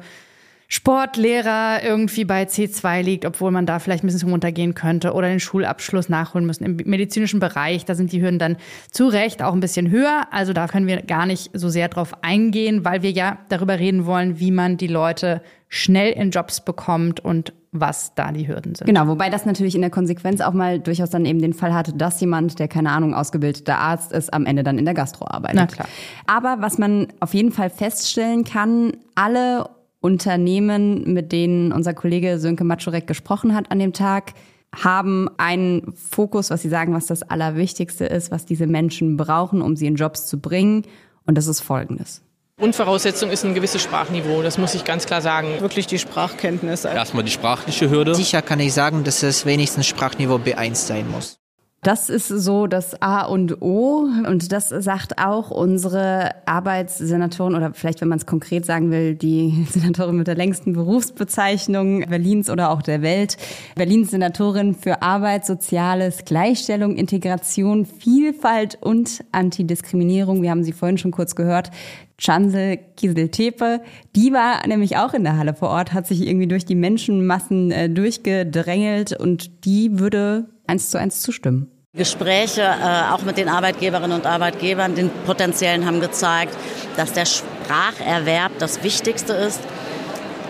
Sportlehrer 0.71 1.83
irgendwie 1.83 2.25
bei 2.25 2.43
C2 2.43 3.01
liegt, 3.01 3.25
obwohl 3.25 3.49
man 3.49 3.65
da 3.65 3.79
vielleicht 3.79 4.03
ein 4.03 4.07
bisschen 4.07 4.29
runtergehen 4.29 4.75
könnte 4.75 5.13
oder 5.13 5.27
den 5.27 5.39
Schulabschluss 5.39 6.09
nachholen 6.09 6.45
müssen. 6.45 6.63
Im 6.63 6.75
medizinischen 6.85 7.39
Bereich, 7.39 7.85
da 7.85 7.95
sind 7.95 8.11
die 8.11 8.21
Hürden 8.21 8.37
dann 8.37 8.55
zu 8.91 9.07
Recht 9.07 9.41
auch 9.41 9.53
ein 9.53 9.61
bisschen 9.61 9.89
höher. 9.89 10.27
Also 10.29 10.53
da 10.53 10.67
können 10.67 10.85
wir 10.85 11.01
gar 11.01 11.25
nicht 11.25 11.49
so 11.53 11.69
sehr 11.69 11.89
drauf 11.89 12.23
eingehen, 12.23 12.85
weil 12.85 13.01
wir 13.01 13.09
ja 13.09 13.39
darüber 13.49 13.79
reden 13.79 14.05
wollen, 14.05 14.39
wie 14.39 14.51
man 14.51 14.77
die 14.77 14.87
Leute 14.87 15.41
schnell 15.69 16.11
in 16.11 16.29
Jobs 16.29 16.63
bekommt 16.63 17.19
und 17.19 17.51
was 17.71 18.15
da 18.15 18.31
die 18.31 18.47
Hürden 18.47 18.73
sind. 18.75 18.87
Genau, 18.87 19.07
wobei 19.07 19.29
das 19.29 19.45
natürlich 19.45 19.75
in 19.75 19.81
der 19.81 19.89
Konsequenz 19.89 20.41
auch 20.41 20.53
mal 20.53 20.79
durchaus 20.79 21.09
dann 21.09 21.25
eben 21.25 21.39
den 21.39 21.53
Fall 21.53 21.73
hatte, 21.73 21.93
dass 21.93 22.19
jemand, 22.19 22.57
der 22.57 22.67
keine 22.67 22.89
Ahnung 22.91 23.13
ausgebildeter 23.13 23.77
Arzt 23.77 24.11
ist, 24.11 24.33
am 24.33 24.45
Ende 24.45 24.63
dann 24.63 24.79
in 24.79 24.85
der 24.85 24.93
Gastro 24.93 25.27
arbeitet. 25.27 25.55
Na 25.55 25.67
klar. 25.67 25.87
Aber 26.25 26.57
was 26.61 26.77
man 26.77 27.07
auf 27.19 27.33
jeden 27.33 27.51
Fall 27.51 27.69
feststellen 27.69 28.43
kann, 28.43 28.93
alle 29.13 29.69
Unternehmen, 30.01 31.13
mit 31.13 31.31
denen 31.31 31.71
unser 31.71 31.93
Kollege 31.93 32.39
Sönke 32.39 32.63
Matschurek 32.63 33.05
gesprochen 33.05 33.53
hat 33.53 33.71
an 33.71 33.79
dem 33.79 33.93
Tag, 33.93 34.33
haben 34.75 35.29
einen 35.37 35.93
Fokus, 35.93 36.49
was 36.49 36.61
sie 36.61 36.69
sagen, 36.69 36.93
was 36.93 37.07
das 37.07 37.23
Allerwichtigste 37.23 38.05
ist, 38.05 38.31
was 38.31 38.45
diese 38.45 38.67
Menschen 38.67 39.17
brauchen, 39.17 39.61
um 39.61 39.75
sie 39.75 39.87
in 39.87 39.95
Jobs 39.95 40.27
zu 40.27 40.39
bringen. 40.39 40.83
Und 41.25 41.37
das 41.37 41.47
ist 41.47 41.61
Folgendes. 41.61 42.21
Grundvoraussetzung 42.59 43.31
ist 43.31 43.45
ein 43.45 43.53
gewisses 43.53 43.81
Sprachniveau, 43.81 44.41
das 44.41 44.57
muss 44.57 44.75
ich 44.75 44.83
ganz 44.83 45.05
klar 45.05 45.21
sagen. 45.21 45.61
Wirklich 45.61 45.87
die 45.87 45.97
Sprachkenntnisse. 45.97 46.89
Erstmal 46.89 47.23
die 47.23 47.31
sprachliche 47.31 47.89
Hürde. 47.89 48.13
Sicher 48.15 48.41
kann 48.41 48.59
ich 48.59 48.73
sagen, 48.73 49.05
dass 49.05 49.23
es 49.23 49.45
wenigstens 49.45 49.87
Sprachniveau 49.87 50.35
B1 50.35 50.75
sein 50.75 51.09
muss. 51.09 51.39
Das 51.81 52.09
ist 52.09 52.27
so 52.27 52.67
das 52.67 53.01
A 53.01 53.21
und 53.21 53.61
O. 53.61 54.05
Und 54.27 54.51
das 54.51 54.67
sagt 54.67 55.17
auch 55.17 55.49
unsere 55.49 56.31
Arbeitssenatorin 56.45 57.55
oder 57.55 57.73
vielleicht, 57.73 58.01
wenn 58.01 58.09
man 58.09 58.17
es 58.19 58.25
konkret 58.25 58.65
sagen 58.65 58.91
will, 58.91 59.15
die 59.15 59.65
Senatorin 59.69 60.17
mit 60.17 60.27
der 60.27 60.35
längsten 60.35 60.73
Berufsbezeichnung 60.73 62.05
Berlins 62.09 62.49
oder 62.49 62.71
auch 62.71 62.81
der 62.81 63.01
Welt. 63.01 63.37
Berlins 63.75 64.11
Senatorin 64.11 64.75
für 64.75 65.01
Arbeit, 65.01 65.45
Soziales, 65.45 66.25
Gleichstellung, 66.25 66.97
Integration, 66.97 67.85
Vielfalt 67.85 68.77
und 68.81 69.23
Antidiskriminierung. 69.31 70.41
Wir 70.41 70.51
haben 70.51 70.65
sie 70.65 70.73
vorhin 70.73 70.97
schon 70.97 71.11
kurz 71.11 71.35
gehört. 71.35 71.71
Chansel 72.17 72.77
Kieseltepe, 72.97 73.79
die 74.13 74.33
war 74.33 74.67
nämlich 74.67 74.97
auch 74.97 75.13
in 75.13 75.23
der 75.23 75.37
Halle 75.37 75.53
vor 75.53 75.69
Ort, 75.69 75.93
hat 75.93 76.05
sich 76.05 76.27
irgendwie 76.27 76.47
durch 76.47 76.65
die 76.65 76.75
Menschenmassen 76.75 77.71
äh, 77.71 77.89
durchgedrängelt 77.89 79.17
und 79.17 79.63
die 79.63 79.99
würde 79.99 80.49
eins 80.69 80.91
zu 80.91 80.99
eins 80.99 81.21
zustimmen. 81.21 81.71
Gespräche 81.93 82.61
äh, 82.61 83.11
auch 83.11 83.23
mit 83.23 83.37
den 83.37 83.49
Arbeitgeberinnen 83.49 84.11
und 84.11 84.27
Arbeitgebern, 84.27 84.93
den 84.93 85.09
potenziellen, 85.25 85.87
haben 85.87 85.99
gezeigt, 85.99 86.55
dass 86.95 87.13
der 87.13 87.25
Spracherwerb 87.25 88.51
das 88.59 88.83
Wichtigste 88.83 89.33
ist. 89.33 89.59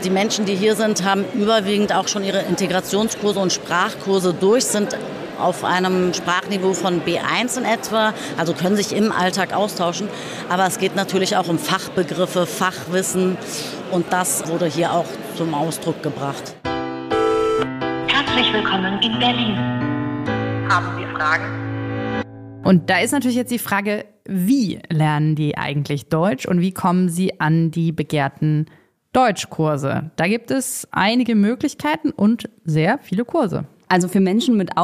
Die 0.04 0.10
Menschen, 0.10 0.46
die 0.46 0.56
hier 0.56 0.76
sind, 0.76 1.04
haben 1.06 1.24
überwiegend 1.34 1.94
auch 1.94 2.10
schon 2.10 2.24
ihre 2.24 2.42
Integrationskurse 2.42 3.40
und 3.40 3.54
Sprachkurse 3.54 4.34
durch, 4.34 4.66
sind 4.66 4.98
auf 5.40 5.64
einem 5.64 6.14
Sprachniveau 6.14 6.74
von 6.74 7.02
B1 7.02 7.58
in 7.58 7.64
etwa, 7.64 8.14
also 8.38 8.54
können 8.54 8.76
sich 8.76 8.94
im 8.94 9.14
Alltag 9.14 9.54
austauschen. 9.54 10.10
Aber 10.50 10.68
es 10.68 10.78
geht 10.78 10.98
natürlich 10.98 11.38
auch 11.38 11.48
um 11.48 11.58
Fachbegriffe, 11.58 12.46
Fachwissen 12.46 13.38
und 13.92 14.12
das 14.12 14.48
wurde 14.50 14.66
hier 14.66 14.92
auch 14.92 15.06
zum 15.38 15.54
Ausdruck 15.54 16.04
gebracht. 16.04 16.56
Herzlich 18.08 18.54
willkommen 18.54 19.02
in 19.02 19.18
Berlin. 19.20 19.89
Haben 20.70 21.00
wir 21.00 21.08
Fragen? 21.08 22.24
Und 22.64 22.92
da 22.92 23.00
ist 23.00 23.12
natürlich 23.12 23.38
jetzt 23.38 23.50
die 23.50 23.58
Frage, 23.58 24.06
wie 24.26 24.78
lernen 24.90 25.34
die 25.34 25.58
eigentlich 25.58 26.10
Deutsch 26.10 26.46
und 26.46 26.62
wie 26.62 26.72
kommen 26.72 27.10
sie 27.10 27.40
an 27.40 27.72
die 27.72 27.92
begehrten 27.92 28.68
Deutschkurse? 29.12 30.12
Da 30.16 30.28
gibt 30.28 30.52
es 30.52 30.88
einige 30.92 31.34
Möglichkeiten 31.34 32.12
und 32.12 32.50
sehr 32.66 33.00
viele 33.00 33.26
Kurse. 33.26 33.66
Also 33.88 34.08
für 34.08 34.20
Menschen 34.20 34.58
mit 34.58 34.78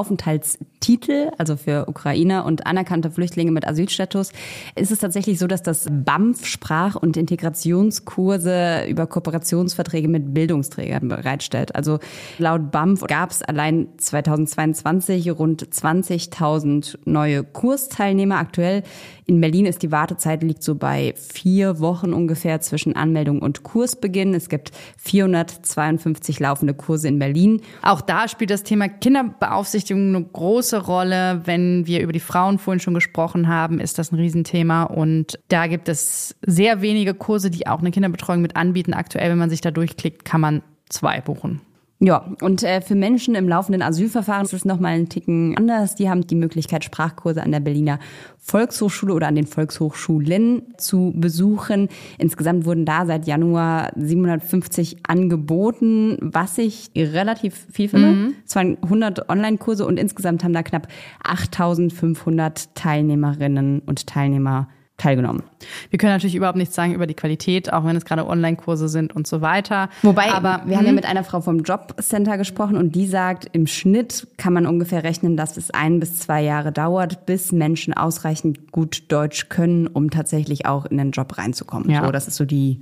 Aufenthaltstitel, 0.85 1.31
also 1.37 1.57
für 1.57 1.87
Ukrainer 1.87 2.45
und 2.45 2.67
anerkannte 2.67 3.09
Flüchtlinge 3.09 3.51
mit 3.51 3.67
Asylstatus, 3.67 4.31
ist 4.75 4.91
es 4.91 4.99
tatsächlich 4.99 5.39
so, 5.39 5.47
dass 5.47 5.63
das 5.63 5.87
BAMF 5.89 6.45
Sprach- 6.45 6.95
und 6.95 7.17
Integrationskurse 7.17 8.85
über 8.87 9.07
Kooperationsverträge 9.07 10.07
mit 10.07 10.33
Bildungsträgern 10.33 11.07
bereitstellt. 11.07 11.75
Also 11.75 11.99
laut 12.37 12.71
BAMF 12.71 13.01
gab 13.07 13.31
es 13.31 13.41
allein 13.41 13.87
2022 13.97 15.31
rund 15.31 15.65
20.000 15.67 16.99
neue 17.05 17.43
Kursteilnehmer. 17.43 18.37
Aktuell 18.37 18.83
in 19.25 19.41
Berlin 19.41 19.65
ist 19.65 19.81
die 19.81 19.91
Wartezeit 19.91 20.43
liegt 20.43 20.61
so 20.61 20.75
bei 20.75 21.15
vier 21.17 21.79
Wochen 21.79 22.13
ungefähr 22.13 22.61
zwischen 22.61 22.95
Anmeldung 22.95 23.41
und 23.41 23.63
Kursbeginn. 23.63 24.35
Es 24.35 24.49
gibt 24.49 24.71
452 24.97 26.39
laufende 26.39 26.75
Kurse 26.75 27.07
in 27.07 27.17
Berlin. 27.17 27.61
Auch 27.81 28.01
da 28.01 28.27
spielt 28.27 28.51
das 28.51 28.61
Thema 28.61 28.87
Kinderbeaufsichtigung 28.87 30.15
eine 30.15 30.23
große 30.23 30.74
Rolle. 30.77 31.41
Wenn 31.45 31.87
wir 31.87 32.01
über 32.01 32.13
die 32.13 32.19
Frauen 32.19 32.59
vorhin 32.59 32.79
schon 32.79 32.93
gesprochen 32.93 33.47
haben, 33.47 33.79
ist 33.79 33.97
das 33.97 34.11
ein 34.11 34.15
Riesenthema. 34.15 34.83
Und 34.83 35.39
da 35.47 35.67
gibt 35.67 35.89
es 35.89 36.35
sehr 36.41 36.81
wenige 36.81 37.13
Kurse, 37.13 37.49
die 37.49 37.67
auch 37.67 37.79
eine 37.79 37.91
Kinderbetreuung 37.91 38.41
mit 38.41 38.55
anbieten. 38.55 38.93
Aktuell, 38.93 39.31
wenn 39.31 39.37
man 39.37 39.49
sich 39.49 39.61
da 39.61 39.71
durchklickt, 39.71 40.25
kann 40.25 40.41
man 40.41 40.61
zwei 40.89 41.21
buchen. 41.21 41.61
Ja, 41.99 42.25
und 42.41 42.61
äh, 42.63 42.81
für 42.81 42.95
Menschen 42.95 43.35
im 43.35 43.47
laufenden 43.47 43.81
Asylverfahren 43.81 44.43
ist 44.43 44.51
es 44.51 44.65
nochmal 44.65 44.93
einen 44.93 45.07
Ticken 45.07 45.55
anders. 45.57 45.95
Die 45.95 46.09
haben 46.09 46.27
die 46.27 46.35
Möglichkeit, 46.35 46.83
Sprachkurse 46.83 47.41
an 47.41 47.53
der 47.53 47.61
Berliner 47.61 47.99
Volkshochschule 48.37 49.13
oder 49.13 49.27
an 49.27 49.35
den 49.35 49.47
Volkshochschulen 49.47 50.75
zu 50.77 51.13
besuchen. 51.15 51.87
Insgesamt 52.17 52.65
wurden 52.65 52.85
da 52.85 53.05
seit 53.05 53.27
Januar 53.27 53.91
750 53.95 54.97
angeboten, 55.07 56.17
was 56.19 56.57
ich 56.57 56.91
relativ 56.95 57.65
viel 57.71 57.87
finde. 57.87 58.07
Mhm. 58.07 58.33
Es 58.45 58.55
waren 58.57 58.77
100 58.83 59.29
Online-Kurse 59.29 59.85
und 59.85 59.97
insgesamt 59.97 60.43
haben 60.43 60.53
da 60.53 60.63
knapp 60.63 60.89
8500 61.23 62.75
Teilnehmerinnen 62.75 63.79
und 63.85 64.05
Teilnehmer 64.05 64.67
teilgenommen. 64.97 65.43
Wir 65.89 65.99
können 65.99 66.13
natürlich 66.13 66.35
überhaupt 66.35 66.57
nichts 66.57 66.75
sagen 66.75 66.93
über 66.93 67.05
die 67.05 67.13
Qualität, 67.13 67.71
auch 67.73 67.83
wenn 67.85 67.95
es 67.95 68.05
gerade 68.05 68.25
Online-Kurse 68.25 68.87
sind 68.87 69.13
und 69.15 69.27
so 69.27 69.41
weiter. 69.41 69.89
Wobei, 70.03 70.31
aber 70.31 70.61
wir 70.65 70.77
haben 70.77 70.85
ja 70.85 70.93
mit 70.93 71.05
einer 71.05 71.23
Frau 71.23 71.41
vom 71.41 71.59
Jobcenter 71.59 72.37
gesprochen 72.37 72.77
und 72.77 72.95
die 72.95 73.05
sagt, 73.07 73.49
im 73.51 73.67
Schnitt 73.67 74.27
kann 74.37 74.53
man 74.53 74.65
ungefähr 74.65 75.03
rechnen, 75.03 75.35
dass 75.35 75.57
es 75.57 75.71
ein 75.71 75.99
bis 75.99 76.19
zwei 76.19 76.41
Jahre 76.41 76.71
dauert, 76.71 77.25
bis 77.25 77.51
Menschen 77.51 77.93
ausreichend 77.93 78.71
gut 78.71 79.03
Deutsch 79.09 79.49
können, 79.49 79.87
um 79.87 80.09
tatsächlich 80.09 80.65
auch 80.65 80.85
in 80.85 80.97
den 80.97 81.11
Job 81.11 81.37
reinzukommen. 81.37 81.89
Ja. 81.89 82.05
So, 82.05 82.11
das 82.11 82.27
ist 82.27 82.37
so 82.37 82.45
die 82.45 82.79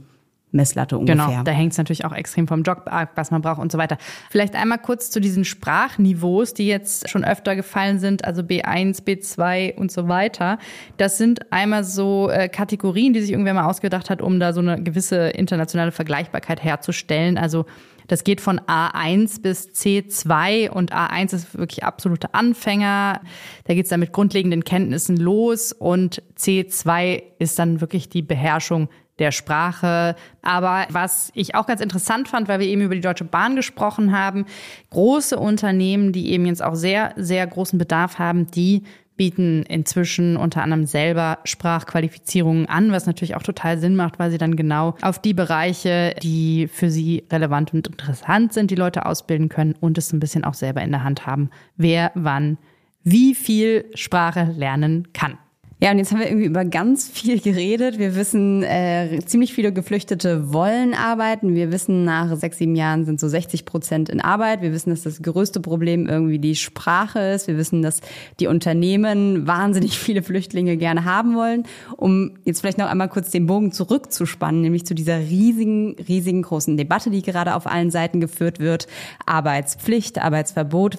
Messlatte 0.53 0.97
ungefähr. 0.97 1.25
Genau, 1.25 1.43
da 1.43 1.51
hängt 1.51 1.71
es 1.71 1.77
natürlich 1.77 2.05
auch 2.05 2.13
extrem 2.13 2.47
vom 2.47 2.63
Job 2.63 2.83
ab, 2.85 3.11
was 3.15 3.31
man 3.31 3.41
braucht 3.41 3.59
und 3.59 3.71
so 3.71 3.77
weiter. 3.77 3.97
Vielleicht 4.29 4.55
einmal 4.55 4.77
kurz 4.77 5.09
zu 5.09 5.19
diesen 5.19 5.45
Sprachniveaus, 5.45 6.53
die 6.53 6.67
jetzt 6.67 7.09
schon 7.09 7.23
öfter 7.23 7.55
gefallen 7.55 7.99
sind, 7.99 8.23
also 8.25 8.41
B1, 8.41 9.03
B2 9.03 9.75
und 9.75 9.91
so 9.91 10.07
weiter. 10.07 10.59
Das 10.97 11.17
sind 11.17 11.51
einmal 11.51 11.83
so 11.83 12.29
äh, 12.29 12.47
Kategorien, 12.49 13.13
die 13.13 13.21
sich 13.21 13.31
irgendwer 13.31 13.55
mal 13.55 13.67
ausgedacht 13.67 14.09
hat, 14.09 14.21
um 14.21 14.39
da 14.39 14.53
so 14.53 14.61
eine 14.61 14.81
gewisse 14.81 15.29
internationale 15.29 15.91
Vergleichbarkeit 15.91 16.63
herzustellen. 16.63 17.37
Also 17.37 17.65
das 18.07 18.23
geht 18.23 18.41
von 18.41 18.59
A1 18.59 19.41
bis 19.41 19.69
C2 19.69 20.69
und 20.69 20.93
A1 20.93 21.33
ist 21.33 21.57
wirklich 21.57 21.83
absolute 21.83 22.33
Anfänger. 22.33 23.21
Da 23.65 23.73
geht 23.73 23.85
es 23.85 23.89
dann 23.89 23.99
mit 23.99 24.11
grundlegenden 24.11 24.63
Kenntnissen 24.63 25.17
los 25.17 25.71
und 25.71 26.21
C2 26.37 27.23
ist 27.39 27.59
dann 27.59 27.81
wirklich 27.81 28.09
die 28.09 28.21
Beherrschung 28.21 28.89
der 29.23 29.31
Sprache. 29.31 30.15
Aber 30.41 30.86
was 30.89 31.31
ich 31.33 31.55
auch 31.55 31.65
ganz 31.65 31.81
interessant 31.81 32.27
fand, 32.27 32.47
weil 32.47 32.59
wir 32.59 32.67
eben 32.67 32.81
über 32.81 32.95
die 32.95 33.01
Deutsche 33.01 33.23
Bahn 33.23 33.55
gesprochen 33.55 34.17
haben, 34.17 34.45
große 34.91 35.39
Unternehmen, 35.39 36.12
die 36.12 36.31
eben 36.31 36.45
jetzt 36.45 36.62
auch 36.62 36.75
sehr, 36.75 37.13
sehr 37.15 37.47
großen 37.47 37.79
Bedarf 37.79 38.19
haben, 38.19 38.51
die 38.51 38.83
bieten 39.15 39.63
inzwischen 39.63 40.38
unter 40.38 40.63
anderem 40.63 40.86
selber 40.86 41.39
Sprachqualifizierungen 41.43 42.67
an, 42.67 42.91
was 42.91 43.05
natürlich 43.05 43.36
auch 43.36 43.43
total 43.43 43.77
Sinn 43.77 43.95
macht, 43.95 44.19
weil 44.19 44.31
sie 44.31 44.38
dann 44.38 44.55
genau 44.55 44.95
auf 45.01 45.19
die 45.19 45.33
Bereiche, 45.33 46.15
die 46.21 46.67
für 46.67 46.89
sie 46.89 47.23
relevant 47.31 47.73
und 47.73 47.88
interessant 47.88 48.53
sind, 48.53 48.71
die 48.71 48.75
Leute 48.75 49.05
ausbilden 49.05 49.49
können 49.49 49.75
und 49.79 49.97
es 49.97 50.12
ein 50.12 50.19
bisschen 50.19 50.43
auch 50.43 50.55
selber 50.55 50.81
in 50.81 50.91
der 50.91 51.03
Hand 51.03 51.25
haben, 51.25 51.49
wer 51.77 52.12
wann 52.15 52.57
wie 53.03 53.36
viel 53.36 53.86
Sprache 53.95 54.53
lernen 54.57 55.09
kann. 55.13 55.38
Ja, 55.84 55.91
und 55.91 55.98
jetzt 55.98 56.13
haben 56.13 56.19
wir 56.19 56.28
irgendwie 56.28 56.46
über 56.46 56.63
ganz 56.63 57.10
viel 57.10 57.41
geredet. 57.41 58.00
Wir 58.00 58.15
wissen, 58.15 58.63
äh, 58.63 59.19
ziemlich 59.26 59.54
viele 59.54 59.74
Geflüchtete 59.74 60.54
wollen 60.54 60.93
arbeiten. 60.93 61.56
Wir 61.56 61.74
wissen, 61.74 62.06
nach 62.06 62.34
sechs, 62.38 62.58
sieben 62.60 62.78
Jahren 62.78 63.04
sind 63.04 63.19
so 63.19 63.28
60 63.28 63.65
Prozent 63.65 64.08
in 64.08 64.22
Arbeit. 64.22 64.62
Wir 64.62 64.72
wissen, 64.72 64.91
dass 64.91 65.02
das 65.02 65.22
größte 65.22 65.60
Problem 65.60 66.08
irgendwie 66.08 66.39
die 66.39 66.56
Sprache 66.56 67.19
ist. 67.19 67.50
Wir 67.50 67.58
wissen, 67.58 67.82
dass 67.82 68.00
die 68.39 68.48
Unternehmen 68.48 69.46
wahnsinnig 69.46 70.00
viele 70.00 70.24
Flüchtlinge 70.24 70.78
gerne 70.78 71.04
haben 71.04 71.36
wollen. 71.36 71.63
Um 71.98 72.32
jetzt 72.46 72.62
vielleicht 72.62 72.78
noch 72.78 72.88
einmal 72.88 73.10
kurz 73.10 73.32
den 73.32 73.46
Bogen 73.46 73.74
zurückzuspannen, 73.74 74.62
nämlich 74.62 74.86
zu 74.86 74.96
dieser 74.96 75.19
riesigen, 75.19 75.98
riesigen 76.08 76.43
großen 76.43 76.78
Debatte, 76.78 77.10
die 77.10 77.24
gerade 77.24 77.56
auf 77.56 77.67
allen 77.67 77.91
Seiten 77.91 78.22
geführt 78.22 78.62
wird. 78.62 78.88
Arbeitspflicht, 79.26 80.17
Arbeitsverbot. 80.17 80.96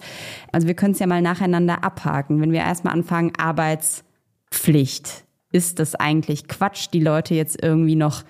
Also 0.53 0.67
wir 0.67 0.75
können 0.75 0.93
es 0.93 0.99
ja 0.99 1.07
mal 1.07 1.23
nacheinander 1.23 1.83
abhaken. 1.83 2.43
Wenn 2.43 2.53
wir 2.53 2.61
erstmal 2.61 2.93
anfangen, 2.93 3.33
Arbeits 3.39 4.05
Pflicht. 4.55 5.25
Ist 5.53 5.79
das 5.79 5.95
eigentlich 5.95 6.49
Quatsch, 6.49 6.89
die 6.93 7.01
Leute 7.01 7.35
jetzt 7.35 7.63
irgendwie 7.63 7.97
noch 7.97 8.23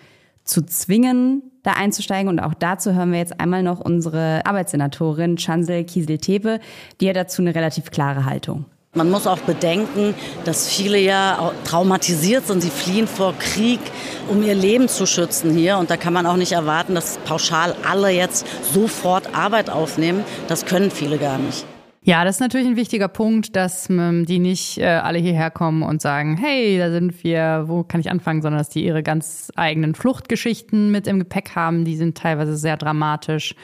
zu 0.45 0.63
zwingen, 0.63 1.43
da 1.63 1.73
einzusteigen? 1.73 2.29
Und 2.29 2.41
auch 2.41 2.55
dazu 2.55 2.93
hören 2.93 3.13
wir 3.13 3.19
jetzt 3.19 3.41
einmal 3.41 3.63
noch 3.63 3.81
unsere 3.81 4.45
Arbeitssenatorin 4.45 5.37
Chansel 5.37 5.85
Kiesel-Tepe, 5.85 6.61
die 7.01 7.09
hat 7.09 7.17
dazu 7.17 7.43
eine 7.43 7.55
relativ 7.55 7.91
klare 7.91 8.25
Haltung. 8.25 8.67
Man 8.97 9.11
muss 9.11 9.27
auch 9.27 9.41
bedenken, 9.41 10.15
dass 10.45 10.69
viele 10.69 10.99
ja 10.99 11.53
traumatisiert 11.65 12.47
sind. 12.47 12.61
Sie 12.61 12.71
fliehen 12.71 13.09
vor 13.09 13.35
Krieg, 13.41 13.81
um 14.29 14.41
ihr 14.43 14.55
Leben 14.55 14.87
zu 14.87 15.05
schützen 15.05 15.53
hier. 15.53 15.79
Und 15.79 15.91
da 15.91 15.97
kann 15.97 16.13
man 16.13 16.27
auch 16.27 16.37
nicht 16.37 16.53
erwarten, 16.53 16.95
dass 16.95 17.19
pauschal 17.19 17.75
alle 17.89 18.11
jetzt 18.11 18.47
sofort 18.73 19.35
Arbeit 19.35 19.69
aufnehmen. 19.69 20.23
Das 20.47 20.65
können 20.65 20.93
viele 20.93 21.19
gar 21.19 21.39
nicht. 21.39 21.67
Ja, 22.07 22.23
das 22.23 22.37
ist 22.37 22.41
natürlich 22.41 22.67
ein 22.67 22.77
wichtiger 22.77 23.09
Punkt, 23.09 23.57
dass 23.57 23.89
ähm, 23.89 24.27
die 24.27 24.39
nicht 24.39 24.77
äh, 24.77 24.85
alle 24.85 25.19
hierher 25.19 25.51
kommen 25.51 25.83
und 25.83 26.03
sagen, 26.03 26.37
hey, 26.37 26.77
da 26.77 26.91
sind 26.91 27.25
wir, 27.25 27.65
wo 27.67 27.83
kann 27.83 27.99
ich 27.99 28.11
anfangen, 28.11 28.43
sondern 28.43 28.59
dass 28.59 28.69
die 28.69 28.85
ihre 28.85 29.03
ganz 29.03 29.51
eigenen 29.57 29.95
Fluchtgeschichten 29.95 30.91
mit 30.91 31.07
im 31.07 31.19
Gepäck 31.19 31.57
haben. 31.57 31.87
Die 31.87 31.97
sind 31.97 32.19
teilweise 32.19 32.59
sehr 32.59 32.77
dramatisch. 32.77 33.55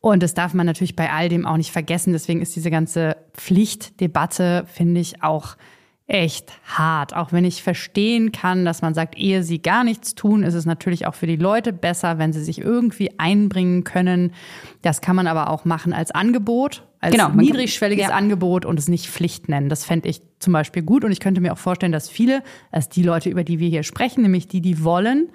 Und 0.00 0.22
das 0.22 0.34
darf 0.34 0.52
man 0.52 0.66
natürlich 0.66 0.96
bei 0.96 1.10
all 1.10 1.30
dem 1.30 1.46
auch 1.46 1.56
nicht 1.56 1.72
vergessen. 1.72 2.12
Deswegen 2.12 2.42
ist 2.42 2.54
diese 2.54 2.70
ganze 2.70 3.16
Pflichtdebatte, 3.32 4.64
finde 4.66 5.00
ich, 5.00 5.22
auch 5.22 5.56
echt 6.12 6.52
hart. 6.64 7.16
Auch 7.16 7.32
wenn 7.32 7.44
ich 7.44 7.62
verstehen 7.62 8.32
kann, 8.32 8.66
dass 8.66 8.82
man 8.82 8.92
sagt, 8.92 9.16
ehe 9.16 9.42
sie 9.42 9.62
gar 9.62 9.82
nichts 9.82 10.14
tun, 10.14 10.42
ist 10.42 10.52
es 10.52 10.66
natürlich 10.66 11.06
auch 11.06 11.14
für 11.14 11.26
die 11.26 11.36
Leute 11.36 11.72
besser, 11.72 12.18
wenn 12.18 12.34
sie 12.34 12.44
sich 12.44 12.60
irgendwie 12.60 13.18
einbringen 13.18 13.82
können. 13.82 14.32
Das 14.82 15.00
kann 15.00 15.16
man 15.16 15.26
aber 15.26 15.48
auch 15.48 15.64
machen 15.64 15.94
als 15.94 16.10
Angebot, 16.10 16.86
als 17.00 17.12
genau, 17.12 17.30
niedrigschwelliges 17.30 18.04
kann, 18.04 18.10
ja. 18.10 18.16
Angebot 18.16 18.66
und 18.66 18.78
es 18.78 18.88
nicht 18.88 19.08
Pflicht 19.08 19.48
nennen. 19.48 19.70
Das 19.70 19.86
fände 19.86 20.08
ich 20.08 20.20
zum 20.38 20.52
Beispiel 20.52 20.82
gut. 20.82 21.02
Und 21.04 21.12
ich 21.12 21.20
könnte 21.20 21.40
mir 21.40 21.54
auch 21.54 21.58
vorstellen, 21.58 21.92
dass 21.92 22.10
viele, 22.10 22.42
als 22.70 22.90
die 22.90 23.02
Leute, 23.02 23.30
über 23.30 23.42
die 23.42 23.58
wir 23.58 23.70
hier 23.70 23.82
sprechen, 23.82 24.22
nämlich 24.22 24.48
die, 24.48 24.60
die 24.60 24.84
wollen, 24.84 25.30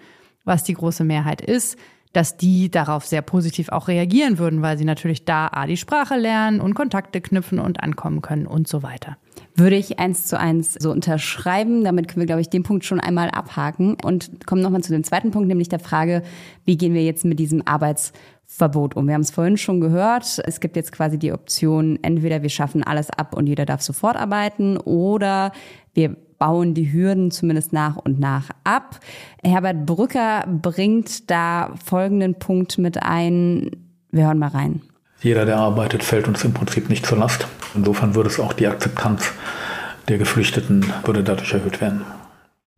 was 0.46 0.64
die 0.64 0.76
große 0.76 1.04
Mehrheit 1.04 1.42
ist, 1.42 1.76
dass 2.14 2.38
die 2.38 2.70
darauf 2.70 3.06
sehr 3.06 3.24
positiv 3.24 3.70
auch 3.70 3.88
reagieren 3.88 4.38
würden, 4.38 4.62
weil 4.62 4.78
sie 4.78 4.86
natürlich 4.86 5.26
da 5.26 5.48
A, 5.48 5.66
die 5.66 5.76
Sprache 5.76 6.16
lernen 6.16 6.62
und 6.62 6.76
Kontakte 6.76 7.20
knüpfen 7.20 7.60
und 7.60 7.82
ankommen 7.82 8.22
können 8.22 8.46
und 8.46 8.68
so 8.68 8.84
weiter. 8.84 9.18
Würde 9.60 9.76
ich 9.76 9.98
eins 9.98 10.28
zu 10.28 10.40
eins 10.40 10.76
so 10.76 10.92
unterschreiben. 10.92 11.84
Damit 11.84 12.08
können 12.08 12.22
wir, 12.22 12.28
glaube 12.28 12.42
ich, 12.42 12.50
den 12.50 12.62
Punkt 12.62 12.86
schon 12.86 13.00
einmal 13.00 13.32
abhaken 13.32 13.98
und 14.04 14.46
kommen 14.46 14.62
nochmal 14.62 14.84
zu 14.84 14.94
dem 14.94 15.04
zweiten 15.04 15.32
Punkt, 15.32 15.48
nämlich 15.48 15.68
der 15.68 15.80
Frage, 15.80 16.22
wie 16.64 16.78
gehen 16.78 16.94
wir 16.94 17.04
jetzt 17.04 17.26
mit 17.26 17.40
diesem 17.40 17.64
Arbeitsverbot 17.66 18.96
um? 18.96 19.08
Wir 19.08 19.16
haben 19.16 19.22
es 19.22 19.32
vorhin 19.32 19.58
schon 19.58 19.82
gehört. 19.82 20.40
Es 20.46 20.60
gibt 20.60 20.76
jetzt 20.76 20.92
quasi 20.92 21.18
die 21.18 21.32
Option, 21.32 21.98
entweder 22.04 22.44
wir 22.44 22.50
schaffen 22.50 22.84
alles 22.84 23.10
ab 23.10 23.36
und 23.36 23.48
jeder 23.48 23.66
darf 23.66 23.82
sofort 23.82 24.16
arbeiten 24.16 24.78
oder 24.78 25.52
wir 25.96 26.16
bauen 26.38 26.76
die 26.76 26.94
Hürden 26.94 27.32
zumindest 27.32 27.74
nach 27.74 27.96
und 27.96 28.20
nach 28.20 28.52
ab. 28.64 29.00
Herbert 29.44 29.88
Brücker 29.88 30.46
bringt 30.48 31.32
da 31.32 31.74
folgenden 31.84 32.36
Punkt 32.36 32.78
mit 32.78 33.02
ein. 33.02 33.72
Wir 34.12 34.28
hören 34.28 34.38
mal 34.38 34.50
rein. 34.50 34.84
Jeder, 35.22 35.46
der 35.46 35.58
arbeitet, 35.58 36.04
fällt 36.04 36.28
uns 36.28 36.44
im 36.44 36.54
Prinzip 36.54 36.90
nicht 36.90 37.06
zur 37.06 37.18
Last. 37.18 37.48
Insofern 37.76 38.16
würde 38.16 38.30
es 38.30 38.40
auch 38.40 38.54
die 38.54 38.68
Akzeptanz 38.68 39.32
der 40.08 40.18
Geflüchteten 40.18 40.86
würde 41.04 41.24
dadurch 41.24 41.54
erhöht 41.54 41.82
werden. 41.82 42.06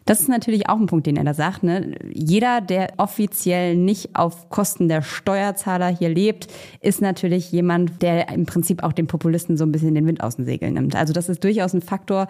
Das 0.06 0.21
ist 0.21 0.30
natürlich 0.30 0.67
auch 0.67 0.80
ein 0.80 0.88
Punkt, 0.88 1.06
den 1.06 1.17
er 1.17 1.23
da 1.23 1.36
sagt. 1.36 1.62
Ne? 1.62 1.95
Jeder, 2.12 2.62
der 2.62 2.93
offiziell 2.97 3.75
nicht 3.75 4.15
auf 4.15 4.49
Kosten 4.49 4.88
der 4.88 5.04
Steuerzahler 5.04 5.89
hier 5.89 6.10
lebt, 6.10 6.47
ist 6.82 6.99
natürlich 6.99 7.52
jemand, 7.52 8.02
der 8.02 8.30
im 8.30 8.47
Prinzip 8.47 8.82
auch 8.82 8.93
den 8.93 9.06
Populisten 9.06 9.56
so 9.56 9.65
ein 9.65 9.71
bisschen 9.71 9.93
den 9.93 10.08
Wind 10.08 10.23
aus 10.23 10.38
den 10.38 10.45
Segeln 10.45 10.73
nimmt. 10.73 10.95
Also 10.95 11.13
das 11.13 11.30
ist 11.30 11.43
durchaus 11.43 11.73
ein 11.73 11.84
Faktor, 11.84 12.28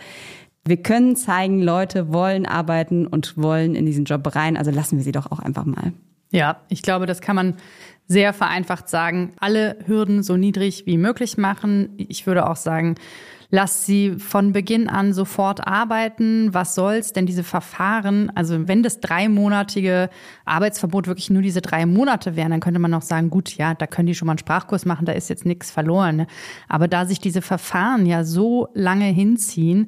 wir 0.66 0.78
können 0.78 1.16
zeigen, 1.16 1.62
Leute 1.62 2.12
wollen 2.12 2.46
arbeiten 2.46 3.08
und 3.08 3.38
wollen 3.38 3.76
in 3.76 3.86
diesen 3.86 4.04
Job 4.04 4.36
rein, 4.36 4.58
also 4.58 4.72
lassen 4.72 4.98
wir 4.98 5.04
sie 5.04 5.14
doch 5.14 5.32
auch 5.32 5.40
einfach 5.40 5.66
mal. 5.66 5.94
Ja, 6.32 6.58
ich 6.68 6.82
glaube, 6.82 7.06
das 7.06 7.22
kann 7.22 7.36
man 7.36 7.56
sehr 8.10 8.34
vereinfacht 8.34 8.90
sagen. 8.90 9.34
Alle 9.40 9.78
Hürden 9.86 10.24
so 10.24 10.36
niedrig 10.36 10.86
wie 10.88 10.98
möglich 10.98 11.38
machen. 11.38 11.94
Ich 11.98 12.28
würde 12.28 12.50
auch 12.50 12.56
sagen, 12.56 12.96
Lass 13.52 13.86
sie 13.86 14.12
von 14.20 14.54
Beginn 14.54 14.88
an 14.88 15.12
sofort 15.12 15.66
arbeiten. 15.66 16.54
Was 16.54 16.76
soll's? 16.76 17.14
Denn 17.14 17.26
diese 17.26 17.44
Verfahren, 17.44 18.32
also 18.36 18.68
wenn 18.68 18.84
das 18.84 19.00
dreimonatige 19.00 20.10
Arbeitsverbot 20.46 21.08
wirklich 21.08 21.32
nur 21.32 21.42
diese 21.42 21.62
drei 21.62 21.88
Monate 21.88 22.36
wären, 22.36 22.52
dann 22.52 22.60
könnte 22.60 22.80
man 22.80 22.94
auch 22.94 23.02
sagen, 23.02 23.32
gut, 23.32 23.58
ja, 23.58 23.74
da 23.74 23.88
können 23.88 24.06
die 24.06 24.14
schon 24.14 24.28
mal 24.28 24.34
einen 24.34 24.40
Sprachkurs 24.40 24.86
machen, 24.86 25.06
da 25.06 25.14
ist 25.14 25.30
jetzt 25.30 25.48
nichts 25.48 25.72
verloren. 25.72 26.18
Ne? 26.18 26.28
Aber 26.68 26.88
da 26.88 27.08
sich 27.08 27.20
diese 27.20 27.42
Verfahren 27.42 28.06
ja 28.06 28.24
so 28.24 28.68
lange 28.76 29.06
hinziehen, 29.06 29.88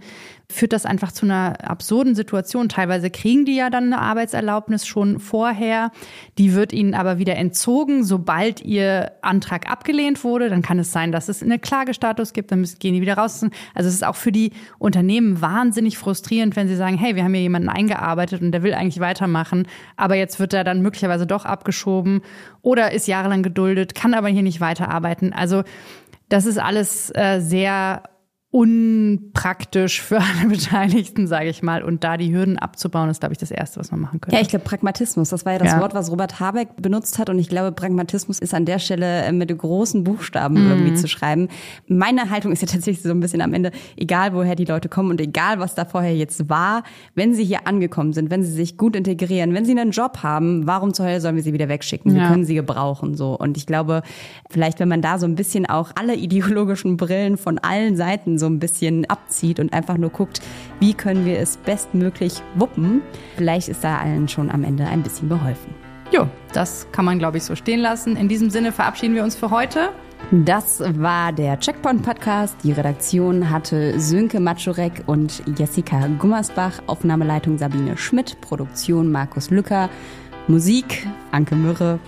führt 0.52 0.74
das 0.74 0.86
einfach 0.86 1.12
zu 1.12 1.26
einer 1.26 1.70
absurden 1.70 2.14
Situation. 2.14 2.70
Teilweise 2.70 3.10
kriegen 3.10 3.46
die 3.46 3.56
ja 3.56 3.70
dann 3.70 3.86
eine 3.86 4.00
Arbeitserlaubnis 4.00 4.86
schon 4.86 5.20
vorher. 5.20 5.92
Die 6.38 6.54
wird 6.54 6.74
ihnen 6.74 6.94
aber 6.94 7.18
wieder 7.18 7.36
entzogen, 7.38 8.04
sobald 8.04 8.62
ihr 8.62 9.14
Antrag 9.22 9.72
abgelehnt 9.72 10.24
wurde. 10.24 10.50
Dann 10.50 10.62
kann 10.62 10.80
es 10.80 10.92
sein, 10.92 11.12
dass 11.12 11.30
es 11.30 11.42
einen 11.42 11.62
Klagestatus 11.62 12.34
gibt, 12.34 12.52
dann 12.52 12.60
müssen, 12.60 12.80
gehen 12.80 12.94
die 12.94 13.02
wieder 13.02 13.18
raus. 13.18 13.46
Also 13.74 13.88
es 13.90 13.96
ist 13.96 14.06
auch 14.06 14.16
für 14.16 14.32
die 14.32 14.52
Unternehmen 14.80 15.42
wahnsinnig 15.42 15.98
frustrierend, 15.98 16.56
wenn 16.56 16.68
sie 16.68 16.76
sagen, 16.76 16.98
hey, 16.98 17.16
wir 17.16 17.24
haben 17.24 17.34
hier 17.34 17.44
jemanden 17.44 17.70
eingearbeitet 17.70 18.42
und 18.42 18.52
der 18.52 18.64
will 18.64 18.74
eigentlich 18.74 19.00
weitermachen, 19.00 19.68
aber 19.96 20.16
jetzt 20.16 20.40
wird 20.40 20.54
er 20.54 20.64
dann 20.64 20.82
möglicherweise 20.82 21.28
doch 21.28 21.46
abgeschoben 21.46 22.22
oder 22.62 22.92
ist 22.92 23.08
jahrelang 23.08 23.44
geduldet, 23.44 23.96
kann 23.96 24.14
aber 24.14 24.28
hier 24.30 24.44
nicht 24.44 24.62
weiterarbeiten. 24.62 25.34
Also 25.34 25.64
das 26.30 26.46
ist 26.46 26.58
alles 26.58 27.12
äh, 27.14 27.40
sehr 27.42 28.04
unpraktisch 28.52 30.02
für 30.02 30.18
alle 30.18 30.50
Beteiligten, 30.50 31.26
sage 31.26 31.48
ich 31.48 31.64
mal. 31.64 31.84
Und 31.84 32.04
da 32.04 32.18
die 32.18 32.34
Hürden 32.34 32.60
abzubauen, 32.60 33.10
ist, 33.10 33.22
glaube 33.22 33.32
ich, 33.32 33.40
das 33.40 33.50
Erste, 33.50 33.80
was 33.80 33.92
man 33.92 34.02
machen 34.02 34.20
könnte. 34.20 34.36
Ja, 34.36 34.42
ich 34.42 34.50
glaube, 34.50 34.66
Pragmatismus, 34.66 35.30
das 35.30 35.46
war 35.46 35.54
ja 35.54 35.60
das 35.60 35.72
ja. 35.72 35.80
Wort, 35.80 35.94
was 35.94 36.12
Robert 36.12 36.42
Habeck 36.42 36.82
benutzt 36.82 37.18
hat. 37.18 37.30
Und 37.30 37.40
ich 37.40 37.48
glaube, 37.48 37.72
Pragmatismus 37.72 38.40
ist 38.40 38.54
an 38.54 38.66
der 38.66 38.80
Stelle 38.80 39.24
äh, 39.24 39.32
mit 39.32 39.58
großen 39.58 40.04
Buchstaben 40.04 40.66
mhm. 40.66 40.70
irgendwie 40.70 40.94
zu 40.96 41.08
schreiben. 41.08 41.48
Meine 41.88 42.30
Haltung 42.30 42.52
ist 42.52 42.62
ja 42.62 42.68
tatsächlich 42.72 43.02
so 43.02 43.12
ein 43.12 43.22
bisschen 43.22 43.42
am 43.42 43.54
Ende, 43.54 43.72
egal 43.96 44.34
woher 44.34 44.56
die 44.56 44.66
Leute 44.66 44.90
kommen 44.90 45.12
und 45.12 45.22
egal, 45.22 45.60
was 45.60 45.74
da 45.74 45.86
vorher 45.86 46.16
jetzt 46.16 46.50
war, 46.50 46.84
wenn 47.16 47.34
sie 47.34 47.46
hier 47.46 47.68
angekommen 47.68 48.12
sind, 48.12 48.32
wenn 48.32 48.44
sie 48.44 48.52
sich 48.52 48.76
gut 48.76 48.98
integrieren, 48.98 49.54
wenn 49.54 49.64
sie 49.64 49.72
einen 49.72 49.92
Job 49.92 50.24
haben, 50.24 50.68
warum 50.68 50.94
zur 50.94 51.06
Hölle 51.06 51.22
sollen 51.22 51.38
wir 51.38 51.44
sie 51.44 51.54
wieder 51.54 51.70
wegschicken? 51.70 52.14
Ja. 52.14 52.24
Wir 52.24 52.28
können 52.28 52.44
sie 52.44 52.56
gebrauchen, 52.56 53.16
so. 53.16 53.38
Und 53.38 53.56
ich 53.56 53.66
glaube, 53.66 54.02
vielleicht, 54.50 54.82
wenn 54.82 54.90
man 54.90 55.02
da 55.02 55.20
so 55.20 55.26
ein 55.26 55.36
bisschen 55.36 55.66
auch 55.66 55.92
alle 55.96 56.16
ideologischen 56.22 56.98
Brillen 56.98 57.38
von 57.38 57.58
allen 57.58 57.96
Seiten 57.96 58.41
so 58.42 58.48
ein 58.48 58.60
bisschen 58.60 59.10
abzieht 59.10 59.62
und 59.62 59.72
einfach 59.72 59.98
nur 59.98 60.10
guckt, 60.10 60.42
wie 60.82 60.94
können 60.94 61.26
wir 61.26 61.40
es 61.40 61.56
bestmöglich 61.56 62.42
wuppen. 62.56 63.02
Vielleicht 63.38 63.70
ist 63.70 63.84
da 63.84 64.00
allen 64.00 64.28
schon 64.28 64.52
am 64.52 64.66
Ende 64.66 64.86
ein 64.86 65.02
bisschen 65.02 65.30
geholfen. 65.30 65.74
Jo, 66.12 66.28
das 66.52 66.88
kann 66.92 67.06
man, 67.06 67.20
glaube 67.20 67.38
ich, 67.38 67.44
so 67.44 67.56
stehen 67.56 67.80
lassen. 67.80 68.18
In 68.18 68.28
diesem 68.28 68.50
Sinne 68.50 68.74
verabschieden 68.74 69.16
wir 69.16 69.24
uns 69.24 69.36
für 69.36 69.50
heute. 69.50 69.92
Das 70.32 70.82
war 71.00 71.32
der 71.32 71.58
Checkpoint-Podcast. 71.60 72.58
Die 72.64 72.74
Redaktion 72.74 73.50
hatte 73.50 73.98
Sönke 74.00 74.40
Matschurek 74.40 75.04
und 75.08 75.42
Jessica 75.58 76.08
Gummersbach, 76.20 76.82
Aufnahmeleitung 76.88 77.58
Sabine 77.58 77.98
Schmidt, 77.98 78.40
Produktion 78.42 79.12
Markus 79.12 79.50
Lücker, 79.52 79.90
Musik 80.48 81.08
Anke 81.32 81.56
Mürre. 81.56 82.00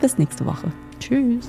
Bis 0.00 0.18
nächste 0.18 0.44
Woche. 0.44 0.70
Tschüss. 1.00 1.48